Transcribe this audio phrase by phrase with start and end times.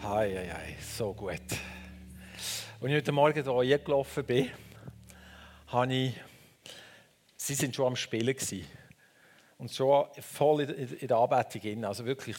[0.00, 1.32] Hei, hei, hei, so gut.
[1.32, 1.44] Als
[2.80, 4.48] ich heute Morgen hier eingelaufen bin,
[5.66, 6.14] habe ich,
[7.36, 8.36] sie sind schon am Spielen
[9.58, 11.84] und schon voll in, der Anbetung.
[11.84, 12.36] Also wirklich,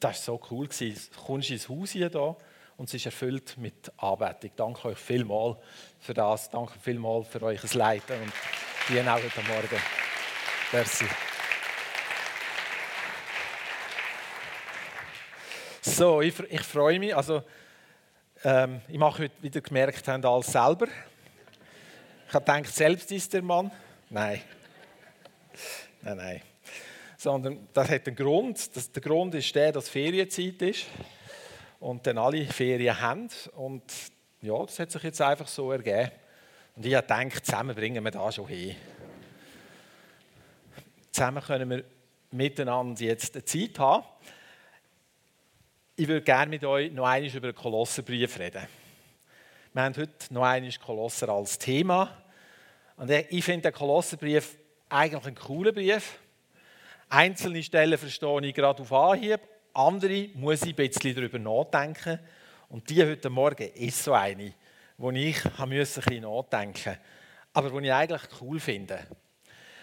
[0.00, 0.68] das war so cool.
[0.68, 2.36] Du kommst ins Haus hier
[2.78, 4.50] und es ist erfüllt mit Anbetung.
[4.56, 5.58] Danke euch vielmals
[5.98, 6.48] für das.
[6.48, 8.32] Danke vielmals für euch Leiten und
[8.96, 9.82] Ihnen auch heute Morgen.
[10.72, 11.04] Merci.
[15.82, 17.16] So, ich, ich freue mich.
[17.16, 17.42] Also,
[18.44, 20.86] ähm, ich mache heute wieder gemerkt, haben alles selber.
[22.28, 23.70] Ich habe gedacht, selbst ist der Mann.
[24.10, 24.42] Nein.
[26.02, 26.42] Nein, nein.
[27.16, 28.76] Sondern das hat einen Grund.
[28.76, 30.84] Das, der Grund ist der, dass Ferienzeit ist
[31.78, 33.30] und dann alle Ferien haben.
[33.56, 33.82] Und
[34.42, 36.10] ja, das hat sich jetzt einfach so ergeben.
[36.76, 38.76] Und ich habe gedacht, zusammen bringen wir das schon hin.
[41.10, 41.84] Zusammen können wir
[42.32, 44.04] miteinander jetzt eine Zeit haben
[46.00, 48.66] ich würde gerne mit euch noch einmal über den Kolosserbrief reden.
[49.74, 52.22] Wir haben heute noch einmal Kolosser als Thema.
[52.96, 54.56] Und ich finde den Kolosserbrief
[54.88, 56.18] eigentlich ein cooler Brief.
[57.10, 59.40] Einzelne Stellen verstehe ich gerade auf Anhieb,
[59.74, 62.18] andere muss ich ein bisschen darüber nachdenken.
[62.70, 64.54] Und die heute Morgen ist so eine,
[64.96, 66.98] wo ich ein bisschen nachdenken musste,
[67.52, 69.00] aber die ich eigentlich cool finde.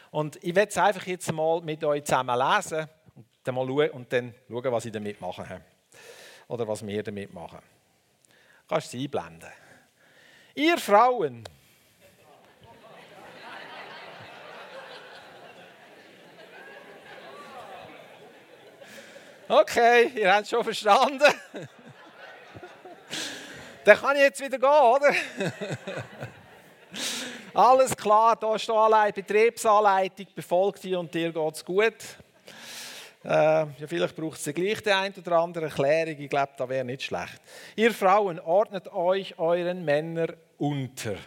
[0.10, 3.90] Und ich werde es einfach jetzt mal mit euch zusammen lesen und dann, mal schauen,
[3.92, 5.77] und dann schauen, was ich damit machen kann
[6.48, 7.60] oder was wir damit machen.
[8.68, 9.52] Kannst du einblenden.
[10.56, 11.44] Ihr Frauen.
[19.50, 21.24] Okay, ihr habt es schon verstanden.
[23.86, 25.14] Dann kann ich jetzt wieder gehen, oder?
[27.54, 31.96] Alles klar, da Anleitung, Betriebsanleitung, befolgt die und dir geht es gut.
[33.28, 36.16] Äh, ja, vielleicht braucht es gleich die ein oder andere Erklärung.
[36.18, 37.42] Ich glaube, das wäre nicht schlecht.
[37.76, 41.18] Ihr Frauen, ordnet euch euren Männern unter,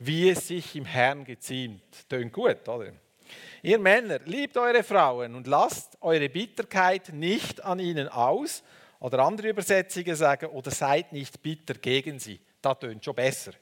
[0.00, 2.08] wie es sich im Herrn geziemt.
[2.08, 2.94] Tönt gut, oder?
[3.62, 8.64] Ihr Männer, liebt eure Frauen und lasst eure Bitterkeit nicht an ihnen aus.
[8.98, 12.40] Oder andere Übersetzungen sagen, oder seid nicht bitter gegen sie.
[12.60, 13.52] Das tönt schon besser.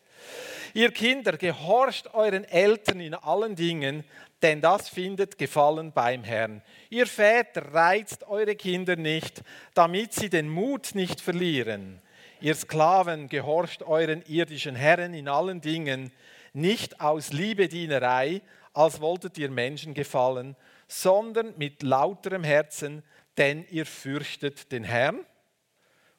[0.73, 4.05] Ihr Kinder, gehorcht euren Eltern in allen Dingen,
[4.43, 6.63] denn das findet Gefallen beim Herrn.
[6.89, 9.43] Ihr Väter reizt eure Kinder nicht,
[9.75, 12.01] damit sie den Mut nicht verlieren.
[12.41, 16.11] Ihr Sklaven gehorcht euren irdischen Herren in allen Dingen,
[16.53, 18.41] nicht aus Liebedienerei,
[18.73, 20.57] als wolltet ihr Menschen gefallen,
[20.89, 23.03] sondern mit lauterem Herzen,
[23.37, 25.25] denn ihr fürchtet den Herrn.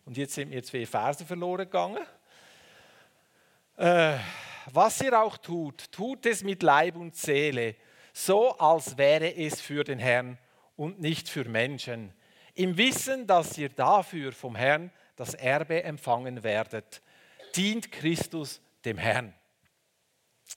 [0.06, 2.06] Und jetzt sind mir zwei Verse verloren gegangen.
[3.78, 4.18] Äh,
[4.72, 7.76] was ihr auch tut, tut es mit Leib und Seele,
[8.13, 10.38] so als wäre es für den Herrn
[10.75, 12.13] und nicht für Menschen,
[12.53, 17.01] im Wissen, dass ihr dafür vom Herrn das Erbe empfangen werdet.
[17.55, 19.33] Dient Christus dem Herrn.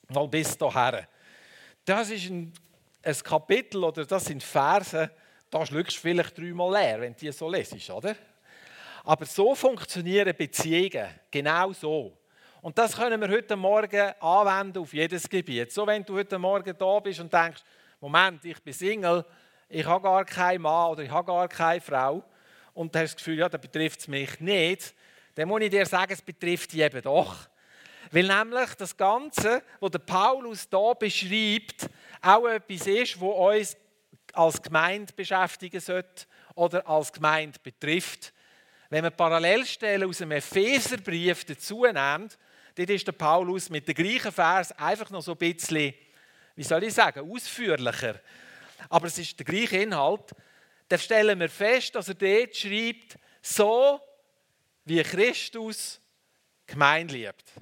[0.08, 1.06] Mal bis dahin.
[1.84, 2.52] Das ist ein,
[3.02, 5.10] ein Kapitel oder das sind Verse,
[5.50, 8.16] da schluckst du vielleicht dreimal leer, wenn du die so lesest, oder?
[9.04, 12.16] Aber so funktionieren Beziehungen, genau so.
[12.64, 15.70] Und das können wir heute Morgen anwenden auf jedes Gebiet.
[15.70, 17.60] So, wenn du heute Morgen da bist und denkst,
[18.00, 19.22] Moment, ich bin Single,
[19.68, 22.24] ich habe gar keinen Mann oder ich habe gar keine Frau
[22.72, 24.94] und du hast das Gefühl, ja, das betrifft mich nicht,
[25.34, 27.36] dann muss ich dir sagen, es betrifft dich eben doch.
[28.10, 31.90] Weil nämlich das Ganze, was der Paulus da beschreibt,
[32.22, 33.76] auch etwas ist, wo uns
[34.32, 38.32] als Gemeinde beschäftigen sollte oder als Gemeinde betrifft.
[38.88, 42.30] Wenn wir Parallelstellen aus dem Epheserbrief dazu nehmen,
[42.74, 45.94] Dort ist der Paulus mit dem gleichen Vers einfach noch so ein bisschen,
[46.56, 48.20] wie soll ich sagen, ausführlicher.
[48.88, 50.32] Aber es ist der gleiche Inhalt.
[50.88, 54.00] Da stellen wir fest, dass er dort schreibt, so
[54.84, 56.00] wie Christus
[56.66, 57.52] Gemeinde liebt.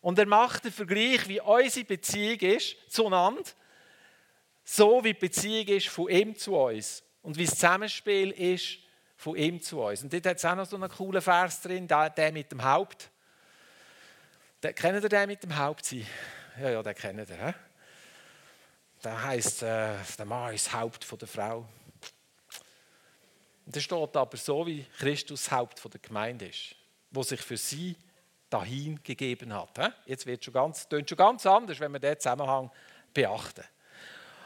[0.00, 3.42] Und er macht den Vergleich, wie unsere Beziehung ist zueinander,
[4.64, 8.78] so wie die Beziehung ist von ihm zu uns und wie das Zusammenspiel ist
[9.16, 10.02] von ihm zu uns.
[10.02, 13.10] Und dort hat es auch noch so einen coolen Vers drin, der mit dem Haupt.
[14.62, 16.06] Den, kennt ihr den mit dem Hauptsein?
[16.60, 17.36] Ja, ja, den kennt ihr.
[17.36, 17.52] He?
[19.02, 21.66] Der heißt, äh, der Mann ist das Haupt von der Frau.
[23.66, 26.76] Und der steht aber so, wie Christus Haupt von der Gemeinde ist,
[27.10, 27.96] wo sich für sie
[28.50, 29.76] dahin gegeben hat.
[29.78, 29.88] He?
[30.06, 32.70] Jetzt wird schon ganz, klingt schon ganz anders, wenn wir den Zusammenhang
[33.12, 33.64] beachten.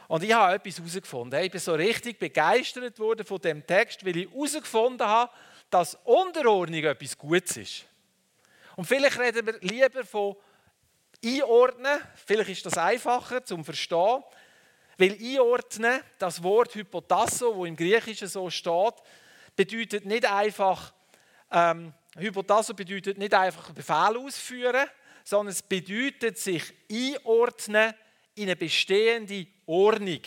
[0.09, 1.43] Und ich habe etwas herausgefunden.
[1.43, 5.31] Ich bin so richtig begeistert worden von dem Text, weil ich herausgefunden habe,
[5.69, 7.85] dass Unterordnung etwas Gutes ist.
[8.77, 10.37] Und vielleicht reden wir lieber von
[11.25, 11.99] einordnen.
[12.27, 14.23] Vielleicht ist das einfacher zum Verstehen.
[14.99, 18.95] Weil einordnen, das Wort Hypotasso, wo im Griechischen so steht,
[19.55, 20.93] bedeutet nicht einfach,
[21.51, 24.89] ähm, Hypotasso bedeutet nicht einfach Befehl ausführen,
[25.25, 27.93] sondern es bedeutet sich einordnen
[28.37, 30.23] in eine bestehende Ordnung.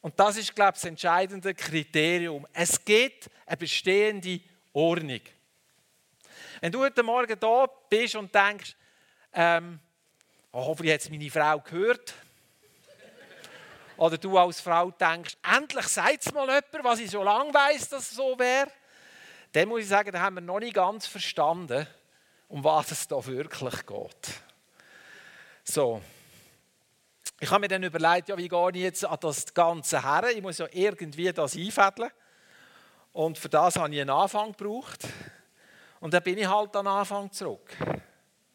[0.00, 2.46] Und das ist, glaube ich, das entscheidende Kriterium.
[2.54, 4.40] Es gibt eine bestehende
[4.72, 5.20] Ordnung.
[6.60, 8.76] Wenn du heute Morgen da bist und denkst,
[9.32, 9.80] ähm,
[10.52, 12.12] oh, hoffentlich hat es meine Frau gehört,
[13.96, 17.88] oder du als Frau denkst, endlich sagt es mal jemand, was ich so lange weiß,
[17.88, 18.70] dass es so wäre,
[19.52, 21.86] dann muss ich sagen, da haben wir noch nicht ganz verstanden,
[22.48, 24.28] um was es da wirklich geht.
[25.64, 26.02] So.
[27.40, 30.30] Ich habe mir dann überlegt, ja, wie gehe ich jetzt an das Ganze her?
[30.30, 32.10] Ich muss ja irgendwie das einfädeln.
[33.12, 35.08] Und für das habe ich einen Anfang gebraucht.
[36.00, 37.76] Und dann bin ich halt am Anfang zurück.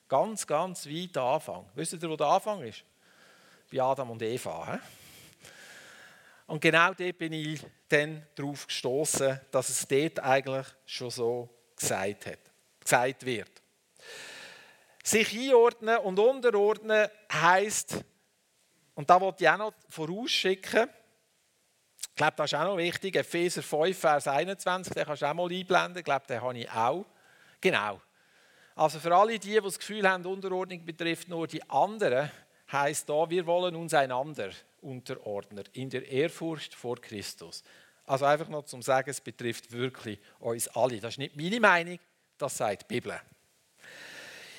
[0.08, 1.66] Ganz, ganz weit Anfang.
[1.76, 2.84] Wisst ihr, wo der Anfang ist?
[3.72, 4.74] Bei Adam und Eva.
[4.74, 4.80] He?
[6.48, 12.28] Und genau dort bin ich dann darauf gestoßen, dass es dort eigentlich schon so gesagt,
[12.28, 12.40] hat,
[12.84, 13.50] gesagt wird.
[15.04, 18.04] Sich einordnen und unterordnen heisst,
[18.94, 20.90] und da wollte ich auch noch vorausschicken,
[22.10, 25.34] ich glaube, das ist auch noch wichtig, Epheser 5, Vers 21, den kannst du auch
[25.34, 27.06] mal einblenden, ich glaube, den habe ich auch.
[27.66, 28.00] Genau.
[28.76, 32.30] Also für alle die, die das Gefühl haben, Unterordnung betrifft nur die anderen,
[32.72, 34.52] heißt da, wir wollen uns einander
[34.82, 37.64] Unterordner in der Ehrfurcht vor Christus.
[38.04, 41.00] Also einfach noch zum Sagen, es betrifft wirklich uns alle.
[41.00, 42.00] Das ist nicht meine Meinung,
[42.38, 43.20] das sagt die Bibel.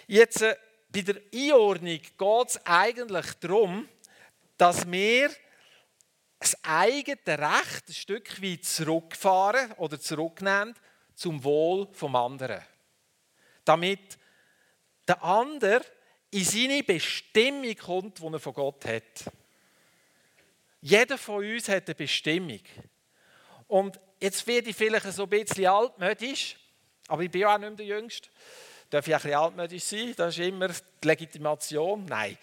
[0.08, 0.56] Jetzt äh,
[0.88, 3.88] bei der Einordnung geht es eigentlich darum,
[4.56, 5.30] dass wir
[6.40, 10.74] das eigene Recht ein Stück weit zurückfahren oder zurücknehmen
[11.14, 12.62] zum Wohl vom anderen.
[13.66, 14.16] Damit
[15.06, 15.84] der andere
[16.30, 19.32] in seine Bestimmung kommt, die er von Gott hat.
[20.80, 22.60] Jeder von uns hat eine Bestimmung.
[23.66, 26.56] Und jetzt werde ich vielleicht so ein bisschen altmodisch,
[27.08, 28.28] aber ich bin ja auch nicht mehr der Jüngste.
[28.88, 30.14] Darf ich ein bisschen altmodisch sein?
[30.16, 32.04] Das ist immer die Legitimation.
[32.04, 32.38] Nein.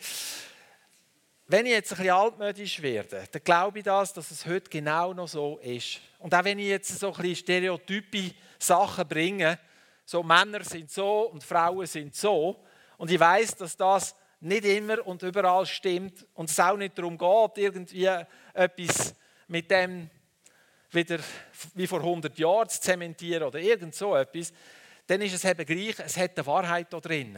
[1.47, 5.13] Wenn ich jetzt ein bisschen altmodisch werde, dann glaube ich das, dass es heute genau
[5.13, 5.99] noch so ist.
[6.19, 9.59] Und auch wenn ich jetzt so ein bisschen stereotype Sachen bringe,
[10.05, 12.63] so Männer sind so und Frauen sind so,
[12.97, 17.17] und ich weiß, dass das nicht immer und überall stimmt und es auch nicht darum
[17.17, 18.09] geht, irgendwie
[18.53, 19.15] etwas
[19.47, 20.09] mit dem
[20.91, 21.19] wieder
[21.73, 24.53] wie vor 100 Jahren zu zementieren oder irgend so etwas,
[25.07, 27.37] dann ist es eben gleich, es hat eine Wahrheit da drin,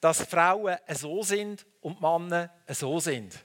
[0.00, 3.38] dass Frauen so sind und Männer so sind.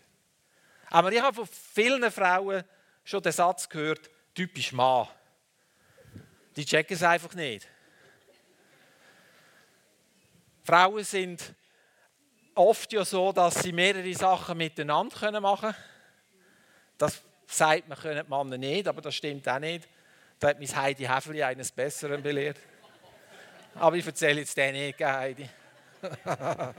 [0.89, 2.63] Aber ich habe von vielen Frauen
[3.03, 5.07] schon den Satz gehört, typisch Mann.
[6.55, 7.67] Die checken es einfach nicht.
[10.67, 11.41] Frauen sind
[12.53, 15.83] oft ja so, dass sie mehrere Sachen miteinander machen können.
[16.97, 19.87] Das sagt man, können die Männer nicht, aber das stimmt auch nicht.
[20.37, 22.57] Da hat mich Heidi Häfeli eines Besseren belehrt.
[23.75, 25.47] Aber ich erzähle jetzt den nicht, Heidi.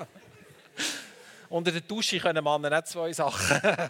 [1.48, 3.58] Unter der Dusche können Männer nicht zwei Sachen.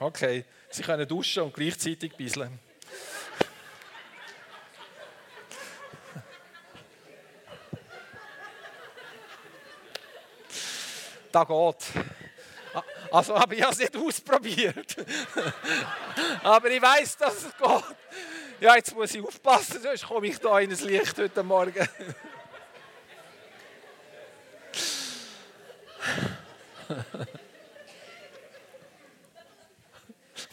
[0.00, 2.58] okay, sie können duschen und gleichzeitig bisseln.
[11.32, 11.76] Da geht.
[13.10, 14.96] Also habe ich es nicht ausprobiert.
[16.42, 17.96] Aber ich weiß, dass es geht.
[18.60, 21.88] Ja, jetzt muss ich aufpassen, sonst komme ich da in das Licht heute Morgen.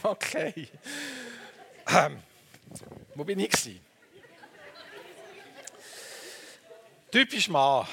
[0.02, 0.70] Okay.
[1.88, 2.24] Ähm,
[3.16, 3.82] wo bin ich?
[7.12, 7.86] Typisch Mann.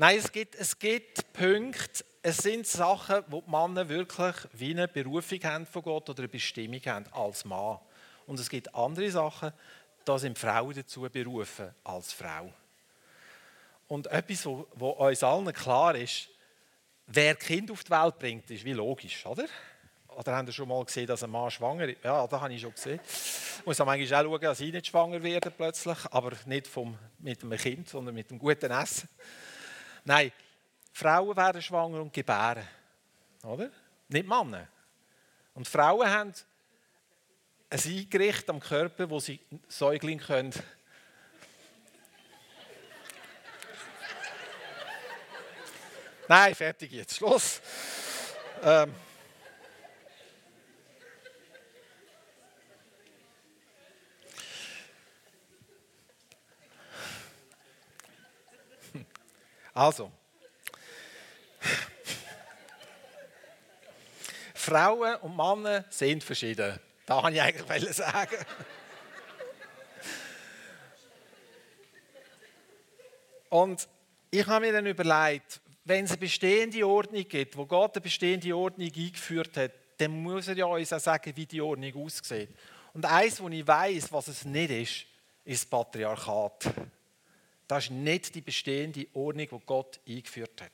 [0.00, 4.88] Nein, es gibt, es gibt Punkte, es sind Sachen, wo die Männer wirklich wie eine
[4.88, 7.78] Berufung haben von Gott oder eine Bestimmung haben als Mann.
[8.26, 9.52] Und es gibt andere Sachen,
[10.06, 12.50] da sind Frauen dazu berufen als Frau.
[13.88, 16.30] Und etwas, wo uns allen klar ist,
[17.06, 19.44] wer Kind auf die Welt bringt, ist wie logisch, oder?
[20.16, 22.02] Oder haben Sie schon mal gesehen, dass ein Mann schwanger ist?
[22.02, 23.00] Ja, das habe ich schon gesehen.
[23.04, 27.42] Ich muss manchmal auch schauen, dass ich nicht schwanger werde plötzlich, aber nicht vom, mit
[27.42, 29.06] einem Kind, sondern mit einem guten Essen.
[30.10, 30.32] Nein,
[30.92, 32.66] Frauen werden schwanger und gebären.
[33.44, 33.70] Oder?
[34.08, 34.66] Nicht Männer.
[35.54, 36.34] Und Frauen haben
[37.70, 39.38] ein Eingericht am Körper, wo sie
[39.68, 40.52] Säugling können.
[46.26, 47.14] Nein, fertig jetzt.
[47.14, 47.60] Schluss.
[48.64, 48.92] Ähm.
[59.72, 60.10] Also,
[64.54, 66.78] Frauen und Männer sind verschieden.
[67.06, 68.36] Da wollte ich eigentlich sagen.
[73.48, 73.88] Und
[74.30, 78.54] ich habe mir dann überlegt, wenn es eine bestehende Ordnung gibt, wo Gott eine bestehende
[78.56, 82.50] Ordnung eingeführt hat, dann muss er ja uns auch sagen, wie die Ordnung aussieht.
[82.92, 85.06] Und eins, wo ich weiß, was es nicht ist,
[85.44, 86.64] ist das Patriarchat.
[87.70, 90.72] Das ist nicht die bestehende Ordnung, die Gott eingeführt hat.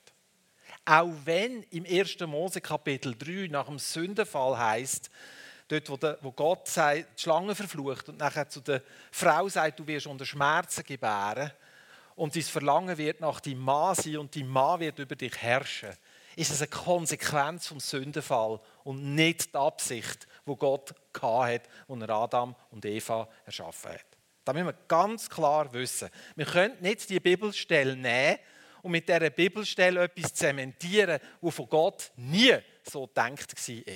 [0.83, 2.19] Auch wenn im 1.
[2.21, 5.11] Mose Kapitel 3 nach dem Sündenfall heißt,
[5.67, 10.07] dort, wo, Gott sagt, die Schlange verflucht und nachher zu der Frau sagt, du wirst
[10.07, 11.51] unter Schmerzen gebären
[12.15, 15.95] und dein Verlangen wird nach deinem Mann sein und dein Mann wird über dich herrschen,
[16.35, 22.09] ist es eine Konsequenz vom Sündenfall und nicht die Absicht, wo Gott hat, als er
[22.09, 24.06] Adam und Eva erschaffen hat.
[24.47, 26.09] Da müssen wir ganz klar wissen.
[26.37, 28.39] Wir können nicht die Bibelstelle nehmen
[28.81, 33.95] und mit dieser Bibelstelle etwas zementieren, was von Gott nie so gedacht war.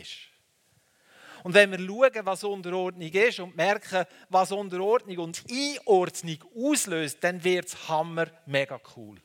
[1.43, 7.41] Und wenn wir schauen, was Unterordnung ist und merken, was Unterordnung und Einordnung auslöst, dann
[7.41, 9.21] wird es hammer mega cool.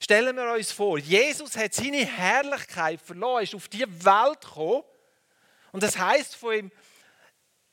[0.00, 4.84] Stellen wir uns vor, Jesus hat seine Herrlichkeit verloren, ist auf die Welt gekommen.
[5.70, 6.72] Und das heißt von ihm,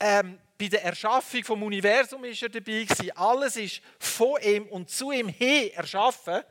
[0.00, 3.10] ähm, bei der Erschaffung vom Universum ist er dabei gewesen.
[3.16, 6.42] Alles ist von ihm und zu ihm hin erschaffen.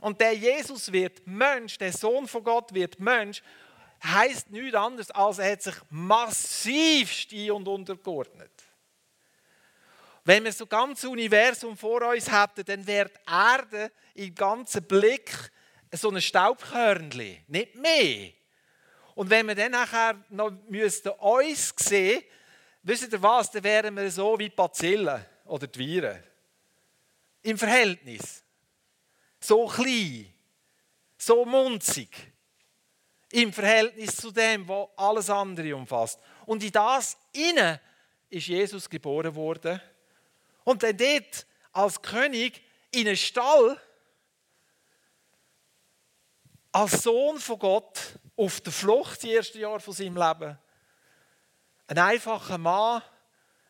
[0.00, 3.42] Und der Jesus wird Mensch, der Sohn von Gott wird Mensch
[4.04, 8.50] heißt nichts anderes, als er hat sich massivst ein- und untergeordnet.
[10.24, 15.30] Wenn wir so ganz Universum vor uns hätten, dann wäre die Erde im ganzen Blick
[15.92, 18.32] so ein Staubkörnchen, nicht mehr.
[19.14, 22.22] Und wenn wir dann nachher noch müssten uns sehen,
[22.86, 26.22] wisst ihr was, dann wären wir so wie Bazillen oder die Viren.
[27.42, 28.42] Im Verhältnis.
[29.40, 30.32] So klein,
[31.18, 32.10] so munzig
[33.32, 36.20] im Verhältnis zu dem, was alles andere umfasst.
[36.46, 37.80] Und in das inne
[38.30, 39.80] ist Jesus geboren worden.
[40.64, 42.62] Und dann dort als König
[42.92, 43.80] in einen Stall,
[46.72, 50.58] als Sohn von Gott, auf der Flucht die ersten Jahre von seinem Leben.
[51.86, 53.02] Ein einfacher Mann,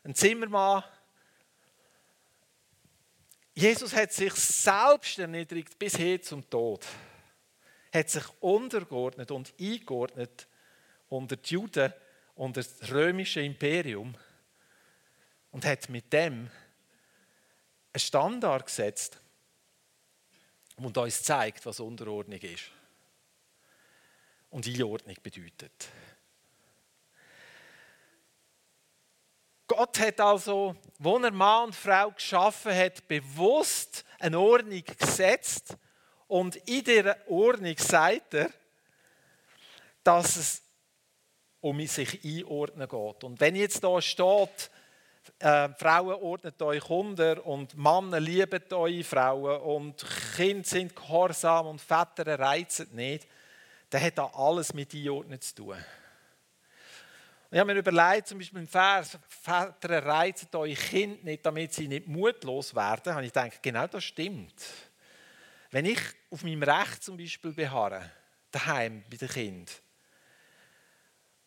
[0.03, 0.83] ein Zimmermann.
[3.53, 6.85] Jesus hat sich selbst erniedrigt bis hin zum Tod
[7.97, 10.47] hat sich untergeordnet und eingeordnet
[11.09, 11.93] unter die Juden,
[12.35, 14.15] unter das römische Imperium
[15.51, 16.49] und hat mit dem
[17.93, 19.19] einen Standard gesetzt
[20.75, 22.71] und uns zeigt, was Unterordnung ist
[24.49, 25.89] und Einordnung bedeutet.
[29.67, 35.77] Gott hat also, wo er Mann und Frau geschaffen hat, bewusst eine Ordnung gesetzt,
[36.27, 38.49] und in dieser Ordnung sagt er,
[40.03, 40.61] dass es
[41.61, 43.23] um sich einordnen geht.
[43.23, 44.69] Und wenn jetzt da steht,
[45.39, 50.05] äh, Frauen ordnet euch unter und Männer lieben eure Frauen und
[50.35, 53.27] Kinder sind gehorsam und Väter reizen nicht,
[53.89, 55.77] dann hat das alles mit Einordnen zu tun.
[57.49, 61.87] Ich habe mir überlegt, zum Beispiel im Vers, Väter reizen eure Kinder nicht, damit sie
[61.87, 64.53] nicht mutlos werden, habe ich gedacht, genau das stimmt.
[65.71, 65.99] Wenn ich
[66.29, 68.11] auf meinem Recht zum Beispiel beharre,
[68.51, 69.75] daheim bei den Kindern,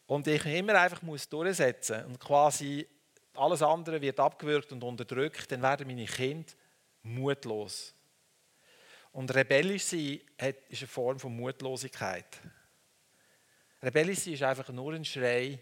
[0.07, 2.89] und ich immer einfach muss durchsetzen und quasi
[3.35, 6.51] alles andere wird abgewürgt und unterdrückt, dann werden meine Kinder
[7.03, 7.95] mutlos.
[9.13, 10.21] Und rebellisch sein
[10.69, 12.39] ist eine Form von Mutlosigkeit.
[13.83, 15.61] Rebellisch sein ist einfach nur ein Schrei,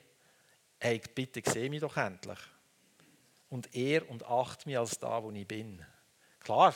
[0.79, 2.39] hey, bitte seh mich doch endlich.
[3.51, 5.85] Und ehr und acht mich als da, wo ich bin.
[6.41, 6.75] Klar,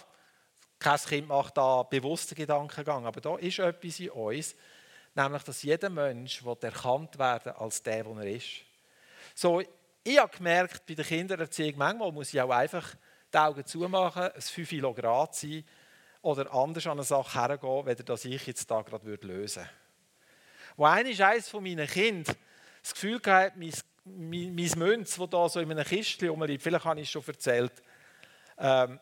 [0.79, 4.57] kein Kind macht da bewussten Gedankengang, aber da ist etwas in uns,
[5.15, 8.49] nämlich, dass jeder Mensch erkannt werden als der, der er ist.
[9.35, 9.63] So,
[10.05, 12.95] ich habe gemerkt, bei der Kindererziehung, manchmal muss ich auch einfach
[13.33, 15.65] die Augen zumachen, ein 5 Grad sein
[16.23, 19.71] oder anders an eine Sache hergehen, weder dass ich jetzt da gerade lösen würde.
[20.77, 21.65] Wo eines eines von
[22.83, 23.73] das Gefühl hatte, mein,
[24.05, 27.25] mein, mein Münz, das da so in einem Kistchen rumliegt, vielleicht habe ich es schon
[27.27, 27.73] erzählt,
[28.59, 28.99] ähm,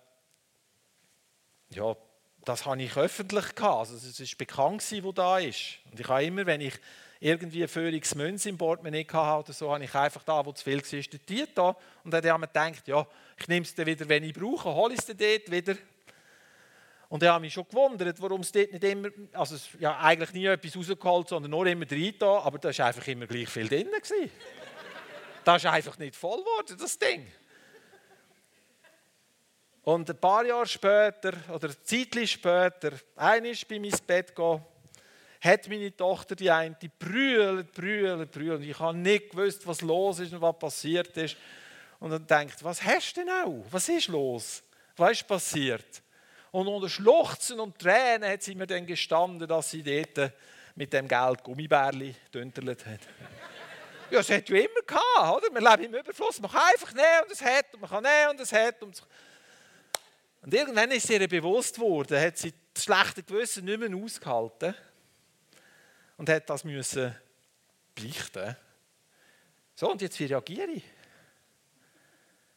[1.70, 1.96] ja,
[2.44, 3.78] das habe ich öffentlich gehabt.
[3.78, 5.78] Also es ist bekannt gewesen, wo da ist.
[5.90, 6.74] Und ich habe immer, wenn ich
[7.20, 10.82] irgendwie Föhrix Münze im Portemonnaie hatte oder so, habe ich einfach da, wo zu viel
[10.82, 11.76] war, datiert da.
[12.02, 13.06] Und dann habe ich gedacht, ja,
[13.38, 15.76] ich nehme es dann wieder, wenn ich brauche, hole ich es dann dort wieder.
[17.10, 20.46] Und ich habe mich schon gewundert, warum es dort nicht immer, also ja, eigentlich nie
[20.46, 23.88] etwas rausgeholt, sondern nur immer drin da, aber da war einfach immer gleich viel drin.
[23.88, 24.30] Gewesen.
[25.44, 27.30] Das ist einfach nicht voll geworden, das Ding.
[29.82, 34.62] Und ein paar Jahre später oder ein Zeitchen später, eines bei ins Bett gehen,
[35.40, 38.62] hat meine Tochter die eine, brüllt, brüllt, brüllt.
[38.62, 41.36] Ich habe nicht gewusst, was los ist und was passiert ist.
[41.98, 43.64] Und dann denkt, was hast du denn auch?
[43.70, 44.62] Was ist los?
[44.96, 46.02] Was ist passiert?
[46.50, 50.32] Und unter Schluchzen und Tränen hat sie mir dann gestanden, dass sie dort
[50.74, 53.00] mit dem Geld Gummibärli dünterlet hat.
[54.10, 55.54] Ja, es hat ja immer gehabt, oder?
[55.54, 56.40] Wir leben im Überfluss.
[56.40, 58.82] Man kann einfach nehmen und es hat und man kann nehmen und es hat.
[58.82, 59.02] Und,
[60.42, 64.74] und irgendwann ist ihr bewusst geworden, hat sie das schlechte Gewissen nicht mehr ausgehalten
[66.16, 67.14] und hat das müssen
[67.94, 68.56] beichten.
[69.74, 70.84] So, und jetzt wie reagiere ich?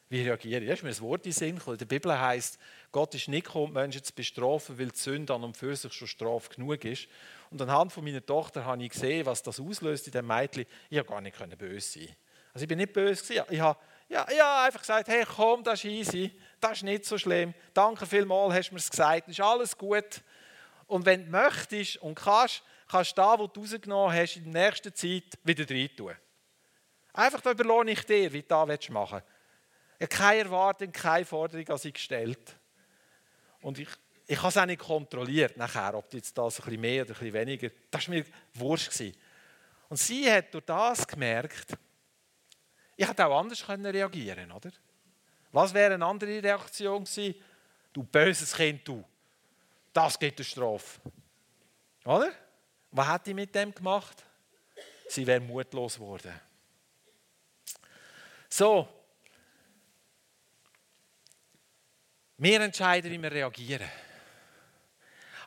[0.10, 0.68] Wie reagiere ich?
[0.68, 2.60] Da ist mir ein Wort in Sinn In der Bibel heißt,
[2.92, 6.08] Gott ist nicht gekommen, Menschen zu bestrafen, weil die Sünde an und für sich schon
[6.08, 7.08] Strafe genug ist.
[7.54, 10.66] Und anhand von meiner Tochter habe ich gesehen, was das auslöst in dem Mädchen.
[10.90, 12.10] Ich habe gar nicht böse sein.
[12.52, 13.46] Also ich bin nicht böse.
[13.48, 13.78] Ich habe
[14.10, 17.54] ja, ja, einfach gesagt, hey, komm, das ist easy, das ist nicht so schlimm.
[17.76, 20.24] Danke vielmals, hast du mir es gesagt, ist alles gut.
[20.88, 24.66] Und wenn du möchtest und kannst, kannst du da, wo du rausgenommen hast, in der
[24.66, 26.16] nächsten Zeit wieder rein tun.
[27.14, 29.28] Einfach da überlohne ich dir, wie du das machen willst.
[30.00, 32.58] Ich habe keine Erwartung, keine Forderung an sie gestellt.
[33.62, 33.90] Und ich,
[34.26, 37.20] ich habe es auch nicht kontrolliert nachher, ob jetzt das ein bisschen mehr oder ein
[37.20, 37.70] bisschen weniger.
[37.92, 38.92] Das war mir wurscht.
[38.92, 39.18] Gewesen.
[39.90, 41.74] Und sie hat durch das gemerkt,
[42.96, 44.72] ich hätte auch anders reagieren oder?
[45.52, 47.36] Was wäre eine andere Reaktion gewesen?
[47.92, 49.04] Du böses Kind, du.
[49.92, 51.00] Das gibt eine Strafe.
[52.06, 52.32] Oder?
[52.92, 54.24] Was hat die mit dem gemacht?
[55.08, 56.34] Sie wäre mutlos geworden.
[58.50, 58.88] So,
[62.44, 63.88] Wir entscheiden, wie wir reagieren.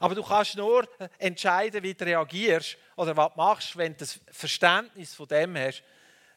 [0.07, 4.21] Aber du kannst nur entscheiden, wie du reagierst oder was du machst, wenn du das
[4.31, 5.83] Verständnis von dem hast,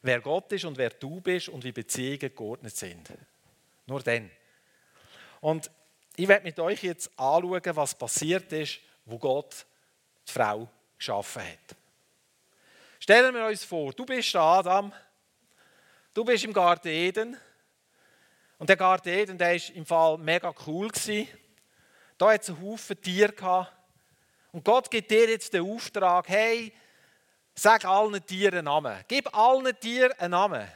[0.02, 3.10] wer Gott ist und wer du bist und wie Beziehungen geordnet sind.
[3.86, 4.28] Nur dann.
[5.40, 5.70] Und
[6.16, 9.64] ich werde mit euch jetzt anschauen, was passiert ist, wo Gott
[10.26, 11.76] die Frau geschaffen hat.
[12.98, 14.92] Stellen wir uns vor, du bist Adam,
[16.12, 17.36] du bist im Garten Eden
[18.58, 20.88] und der Garten Eden, der war im Fall mega cool.
[20.88, 21.28] Gewesen.
[22.20, 23.72] Da hat es einen Haufen Tiere gehabt.
[24.52, 26.70] Und Gott gibt dir jetzt den Auftrag, hey,
[27.54, 29.02] sag allen Tieren einen Namen.
[29.08, 30.68] Gib allen Tieren einen Namen.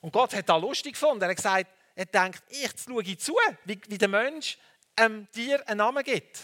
[0.00, 1.22] Und Gott hat das lustig gefunden.
[1.22, 4.56] Er hat gesagt, er denkt, ich schaue zu, wie, wie der Mensch
[4.96, 6.40] einem Tier einen Namen gibt.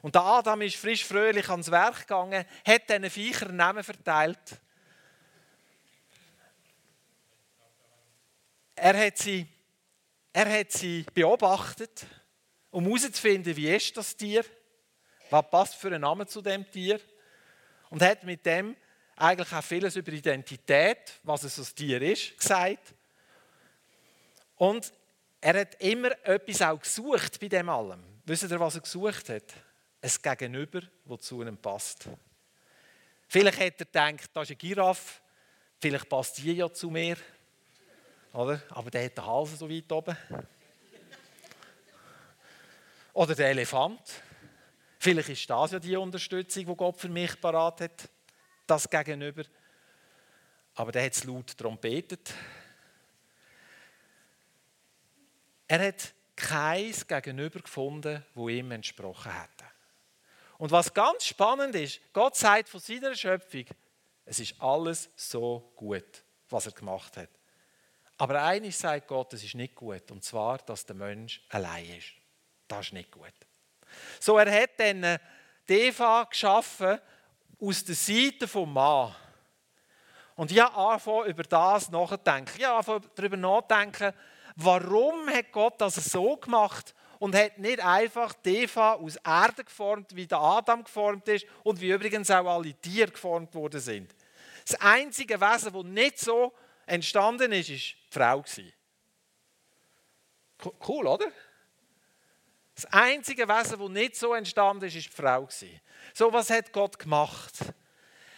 [0.00, 4.60] Und der Adam ist frisch fröhlich ans Werk gegangen, hat diesen Viechern Namen verteilt.
[8.76, 9.44] Er hat sie,
[10.32, 12.06] er hat sie beobachtet,
[12.74, 14.44] um herauszufinden, wie ist das Tier,
[15.30, 17.00] was passt für einen Namen zu dem Tier
[17.88, 18.76] und hat mit dem
[19.14, 22.94] eigentlich auch vieles über Identität, was es als Tier ist, gesagt.
[24.56, 24.92] Und
[25.40, 28.02] er hat immer etwas auch gesucht bei dem allem.
[28.24, 29.54] Wisst ihr, was er gesucht hat?
[30.02, 32.08] Ein Gegenüber, das zu ihm passt.
[33.28, 35.20] Vielleicht hat er gedacht, das ist eine Giraffe,
[35.80, 37.16] vielleicht passt die ja zu mir.
[38.32, 38.60] Oder?
[38.70, 40.16] Aber der hat den Hals so weit oben.
[43.14, 44.00] Oder der Elefant.
[44.98, 48.10] Vielleicht ist das ja die Unterstützung, die Gott für mich parat hat.
[48.66, 49.44] Das Gegenüber.
[50.74, 52.34] Aber der hat es laut trompetet.
[55.68, 59.64] Er hat kein Gegenüber gefunden, wo ihm entsprochen hätte.
[60.58, 63.64] Und was ganz spannend ist, Gott sagt von seiner Schöpfung,
[64.24, 67.30] es ist alles so gut, was er gemacht hat.
[68.16, 70.10] Aber eines sagt Gott, das ist nicht gut.
[70.10, 72.23] Und zwar, dass der Mensch allein ist.
[72.68, 73.32] Das ist nicht gut.
[74.20, 75.18] So, er hat dann äh,
[75.68, 76.98] die Eva geschaffen
[77.60, 79.14] aus der Seite vom Mann.
[80.36, 82.54] Und ich habe über das nachzudenken.
[82.58, 84.12] Ich habe darüber nachzudenken,
[84.56, 90.14] warum hat Gott das so gemacht und hat nicht einfach die Eva aus Erde geformt,
[90.16, 94.14] wie der Adam geformt ist und wie übrigens auch alle Tiere geformt worden sind.
[94.66, 96.52] Das einzige Wesen, das nicht so
[96.86, 98.44] entstanden ist, ist die Frau.
[100.86, 101.26] Cool, oder?
[102.74, 105.48] Das einzige Wesen, das nicht so entstanden ist, ist die Frau.
[106.12, 107.54] So, was hat Gott gemacht?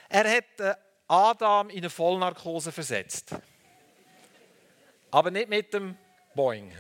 [0.09, 0.75] Er hat äh,
[1.09, 3.35] Adam in eine Vollnarkose versetzt.
[5.11, 5.97] Aber nicht mit dem
[6.35, 6.73] Boing.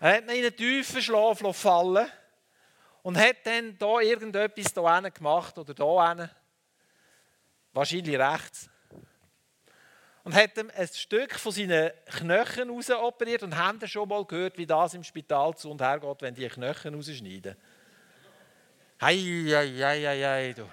[0.00, 2.10] Er hat ihn in einen tiefen Schlaf fallen
[3.02, 6.30] und hat dann da irgendetwas hier gemacht oder hier
[7.72, 8.69] Wahrscheinlich rechts
[10.30, 14.56] und hat ihm ein Stück von seinen Knochen raus operiert und haben schon mal gehört,
[14.58, 17.56] wie das im Spital zu und her geht, wenn die Knochen rausschneiden.
[19.00, 20.68] Hei, hei, hei, hei, hei, du.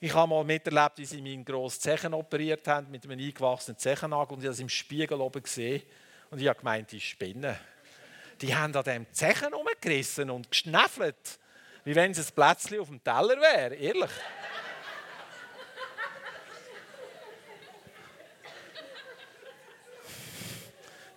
[0.00, 4.34] Ich habe mal miterlebt, wie sie meinen grossen Zechen operiert haben mit einem eingewachsenen Zechennagel
[4.34, 5.82] und ich habe das im Spiegel oben gesehen
[6.30, 7.54] und ich habe gemeint, die spinnen.
[8.40, 11.38] Die haben an dem Zechen rumgerissen und geschnäffelt.
[11.84, 14.10] Wie wenn es ein Plätzchen auf dem Teller wäre, ehrlich.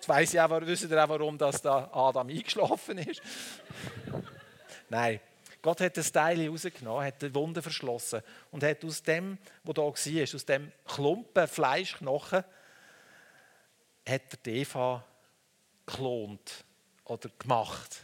[0.03, 3.21] Jetzt weiss ich auch, wisst auch, warum dass da Adam eingeschlafen ist?
[4.89, 5.21] Nein.
[5.61, 9.81] Gott hat das Teil rausgenommen, hat die Wunde verschlossen und hat aus dem, was da
[9.81, 12.43] war, aus dem Klumpen Fleischknochen,
[14.05, 15.05] hat er die Eva
[15.85, 16.65] geklont
[17.05, 18.03] oder gemacht.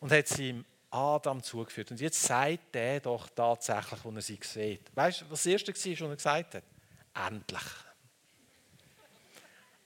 [0.00, 1.92] Und hat sie ihm Adam zugeführt.
[1.92, 4.90] Und jetzt sagt er doch tatsächlich, wo er sie sieht.
[4.96, 6.64] Weißt du, was das Erste war, was er gesagt hat?
[7.14, 7.87] Endlich.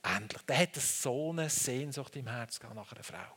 [0.02, 0.42] Endlich.
[0.42, 3.36] Der hat so eine Sehnsucht im Herzen nach einer Frau.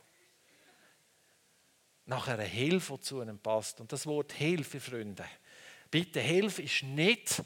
[2.06, 3.80] Nach einer Hilfe, die zu einem passt.
[3.80, 5.24] Und das Wort Hilfe, Freunde.
[5.90, 7.42] Bitte, Hilfe ist nicht.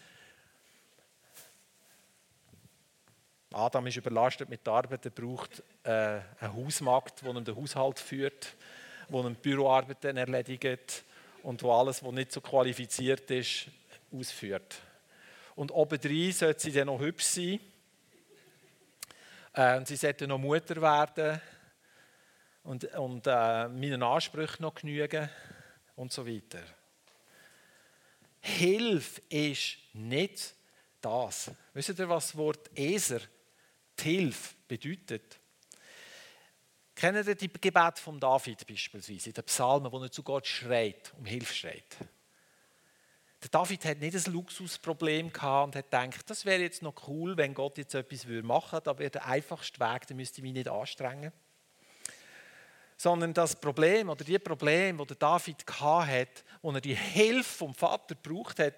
[3.52, 7.98] Adam ist überlastet mit der Arbeit, er braucht äh, eine Hausmagd, die ihm den Haushalt
[7.98, 8.54] führt,
[9.08, 11.02] die ihm Büroarbeiten erledigt
[11.42, 13.66] und wo alles, was nicht so qualifiziert ist,
[14.12, 14.80] ausführt.
[15.56, 17.60] Und obendrein sollte sie dann noch hübsch sein
[19.52, 21.40] äh, sie sollte noch Mutter werden
[22.62, 25.28] und, und äh, meinen Ansprüchen noch genügen
[25.96, 26.62] und so weiter.
[28.40, 30.54] Hilfe ist nicht
[31.00, 31.50] das.
[31.74, 33.20] Wisst ihr, was das Wort Eser,
[33.98, 35.38] die Hilfe, bedeutet?
[36.94, 41.12] Kennen ihr die Gebet von David beispielsweise, in den Psalmen, wo er zu Gott schreit,
[41.18, 41.96] um Hilfe schreit?
[43.42, 47.36] Der David hat nicht ein Luxusproblem gehabt und hat gedacht, das wäre jetzt noch cool,
[47.38, 50.52] wenn Gott jetzt etwas machen würde, da wäre der einfachste Weg, da müsste ich mich
[50.52, 51.32] nicht anstrengen.
[52.98, 58.14] Sondern das Problem oder die Probleme, die David hat, wo er die Hilfe vom Vater
[58.14, 58.74] gebraucht hat,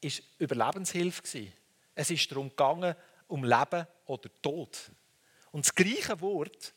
[0.00, 1.48] ist Überlebenshilfe.
[1.94, 2.94] Es ist darum gegangen,
[3.26, 4.90] um Leben oder Tod.
[5.50, 6.72] Und das gleiche Wort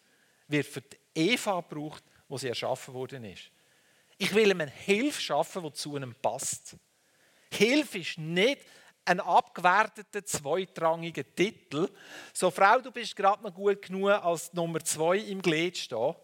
[0.49, 3.51] wird für die Eva gebraucht, wo sie erschaffen worden ist.
[4.17, 6.75] Ich will ihm eine Hilfe schaffen, die zu ihm passt.
[7.51, 8.61] Hilfe ist nicht
[9.05, 11.89] ein abgewerteter, zweitrangiger Titel.
[12.33, 16.15] So, Frau, du bist gerade noch gut genug, als Nummer zwei im Glied stehen.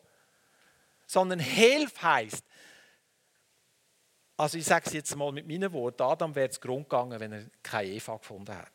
[1.06, 2.44] Sondern Hilfe heisst,
[4.36, 7.32] also ich sage es jetzt mal mit meinen Worten, Adam wäre es Grund gegangen, wenn
[7.32, 8.72] er keine Eva gefunden hätte.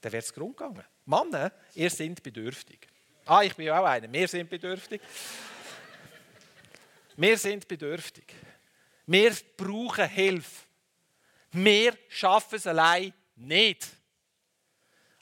[0.00, 0.84] Dann wäre es Grund gegangen.
[1.04, 2.88] Männer, ihr seid bedürftig.
[3.26, 4.10] Ah, ich bin auch einer.
[4.10, 5.00] Wir sind bedürftig.
[7.16, 8.24] Wir sind bedürftig.
[9.06, 10.64] Wir brauchen Hilfe.
[11.52, 13.88] Wir schaffen es allein nicht.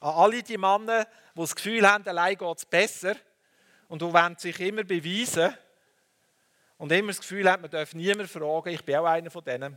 [0.00, 3.16] An alle die Männer, die das Gefühl haben, allein geht es besser
[3.88, 5.54] und die sich immer beweisen
[6.78, 9.76] und immer das Gefühl haben, man darf niemand fragen, ich bin auch einer von denen,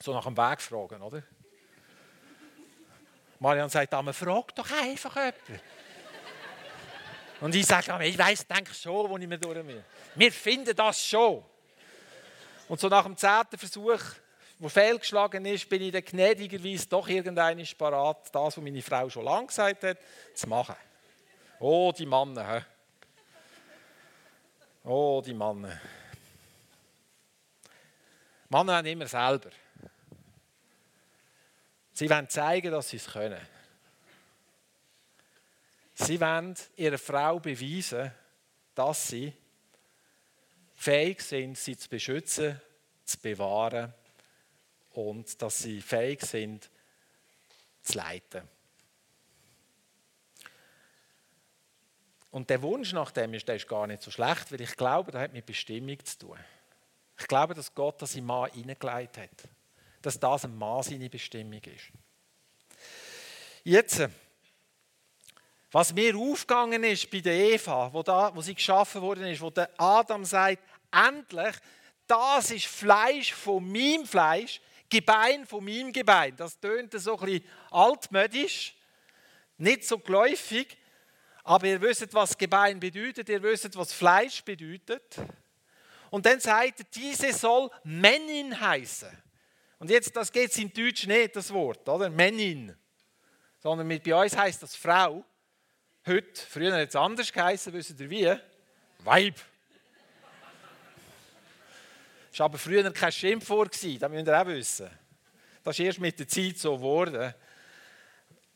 [0.00, 1.22] so nach dem Weg fragen, oder?
[3.40, 5.60] Marian sagt, man fragt doch einfach jemanden.
[7.40, 9.84] Und ich sage, ich weiß, denke schon, wo ich mir durch will.
[10.14, 11.44] Wir finden das schon.
[12.68, 14.00] Und so nach dem zehnten Versuch
[14.64, 19.26] wo fehlgeschlagen ist, bin ich dann gnädigerweise doch irgendein parat, das, was meine Frau schon
[19.26, 19.98] lange gesagt hat,
[20.32, 20.74] zu machen.
[21.60, 22.60] Oh, die Männer.
[22.60, 22.64] He?
[24.84, 25.78] Oh, die Männer.
[28.48, 29.50] Männer haben immer selber.
[31.92, 33.46] Sie wollen zeigen, dass sie es können.
[35.92, 38.10] Sie wollen ihrer Frau beweisen,
[38.74, 39.30] dass sie
[40.74, 42.58] fähig sind, sie zu beschützen,
[43.04, 43.92] zu bewahren
[44.94, 46.70] und dass sie fähig sind,
[47.82, 48.48] zu leiten.
[52.30, 55.12] Und der Wunsch nach dem ist, der ist gar nicht so schlecht, weil ich glaube,
[55.12, 56.38] das hat mit Bestimmung zu tun.
[57.18, 59.48] Ich glaube, dass Gott das im Mann hineingelegt hat.
[60.02, 61.92] Dass das ein Mann seine Bestimmung ist.
[63.62, 64.08] Jetzt,
[65.70, 69.50] was mir aufgegangen ist bei der Eva, wo, da, wo sie geschaffen worden ist, wo
[69.50, 71.54] der Adam sagt, endlich,
[72.06, 76.36] das ist Fleisch von meinem Fleisch, Gebein von meinem Gebein.
[76.36, 78.74] Das tönt so ein altmodisch,
[79.58, 80.76] nicht so geläufig,
[81.42, 85.18] aber ihr wisst, was Gebein bedeutet, ihr wisst, was Fleisch bedeutet.
[86.10, 89.10] Und dann sagt er, diese soll Männin heißen.
[89.78, 92.08] Und jetzt, das geht in Deutsch nicht, das Wort, oder?
[92.08, 92.74] Männin.
[93.58, 95.24] Sondern mit, bei uns heißt das Frau.
[96.06, 98.34] Heute, früher hat es anders geheißen, wisst ihr wie?
[99.00, 99.34] Weib.
[102.34, 104.90] Das war aber früher kein Schimpfwort, das müsst ihr auch wissen.
[105.62, 107.32] Das ist erst mit der Zeit so geworden.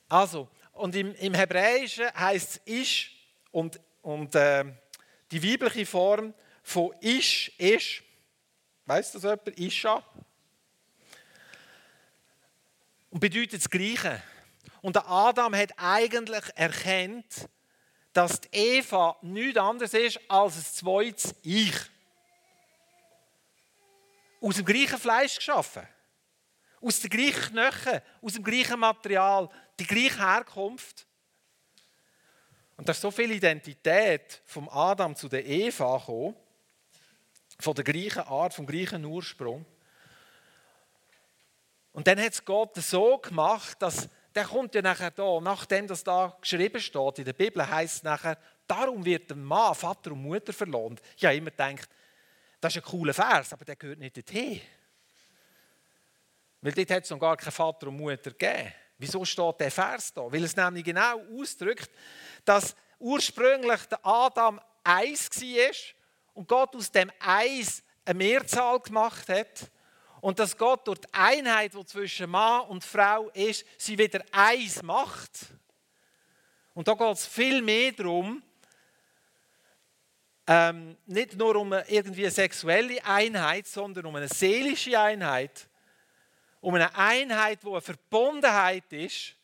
[0.09, 3.17] Also, und im, im Hebräischen heißt es Ish
[3.53, 4.65] und, und äh,
[5.31, 8.03] die weibliche Form von Ish ist,
[8.87, 9.61] weißt du das jemand?
[9.61, 10.03] Isha.
[13.11, 14.21] Und bedeutet das Gleiche.
[14.83, 17.49] Und der Adam hat eigentlich erkannt,
[18.13, 21.77] dass die Eva nichts anderes ist als ein zweites Ich.
[24.41, 25.87] Aus dem gleichen Fleisch geschaffen.
[26.81, 29.49] Aus den gleichen Knochen, aus dem gleichen Material,
[29.79, 31.07] die gleiche Herkunft.
[32.77, 36.37] Und da ist so viel Identität vom Adam zu der Eva gekommen,
[37.59, 39.67] von der gleichen Art, vom gleichen Ursprung.
[41.93, 46.05] Und dann hat es Gott so gemacht, dass der kommt ja nachher da, nachdem das
[46.05, 50.23] da geschrieben steht in der Bibel, heißt es nachher, darum wird der Mann Vater und
[50.23, 51.01] Mutter verlohnt.
[51.17, 51.89] Ich habe immer gedacht,
[52.61, 54.61] das ist ein cooler Vers, aber der gehört nicht dorthin.
[56.61, 58.73] Weil dort hat es noch gar keinen Vater und Mutter gegeben.
[58.99, 60.23] Wieso steht der Vers da?
[60.23, 61.91] Weil es nämlich genau ausdrückt,
[62.45, 65.75] dass ursprünglich der Adam Eis war
[66.35, 69.71] und Gott aus dem Eis eine Mehrzahl gemacht hat
[70.21, 74.83] und dass Gott durch die Einheit, die zwischen Mann und Frau ist, sie wieder eins
[74.83, 75.31] macht.
[76.75, 78.43] Und da geht es viel mehr darum,
[80.49, 85.69] ähm, nicht nur um irgendwie eine sexuelle Einheit, sondern um eine seelische Einheit,
[86.63, 89.37] um eine Einheit, wo eine Verbundenheit ist,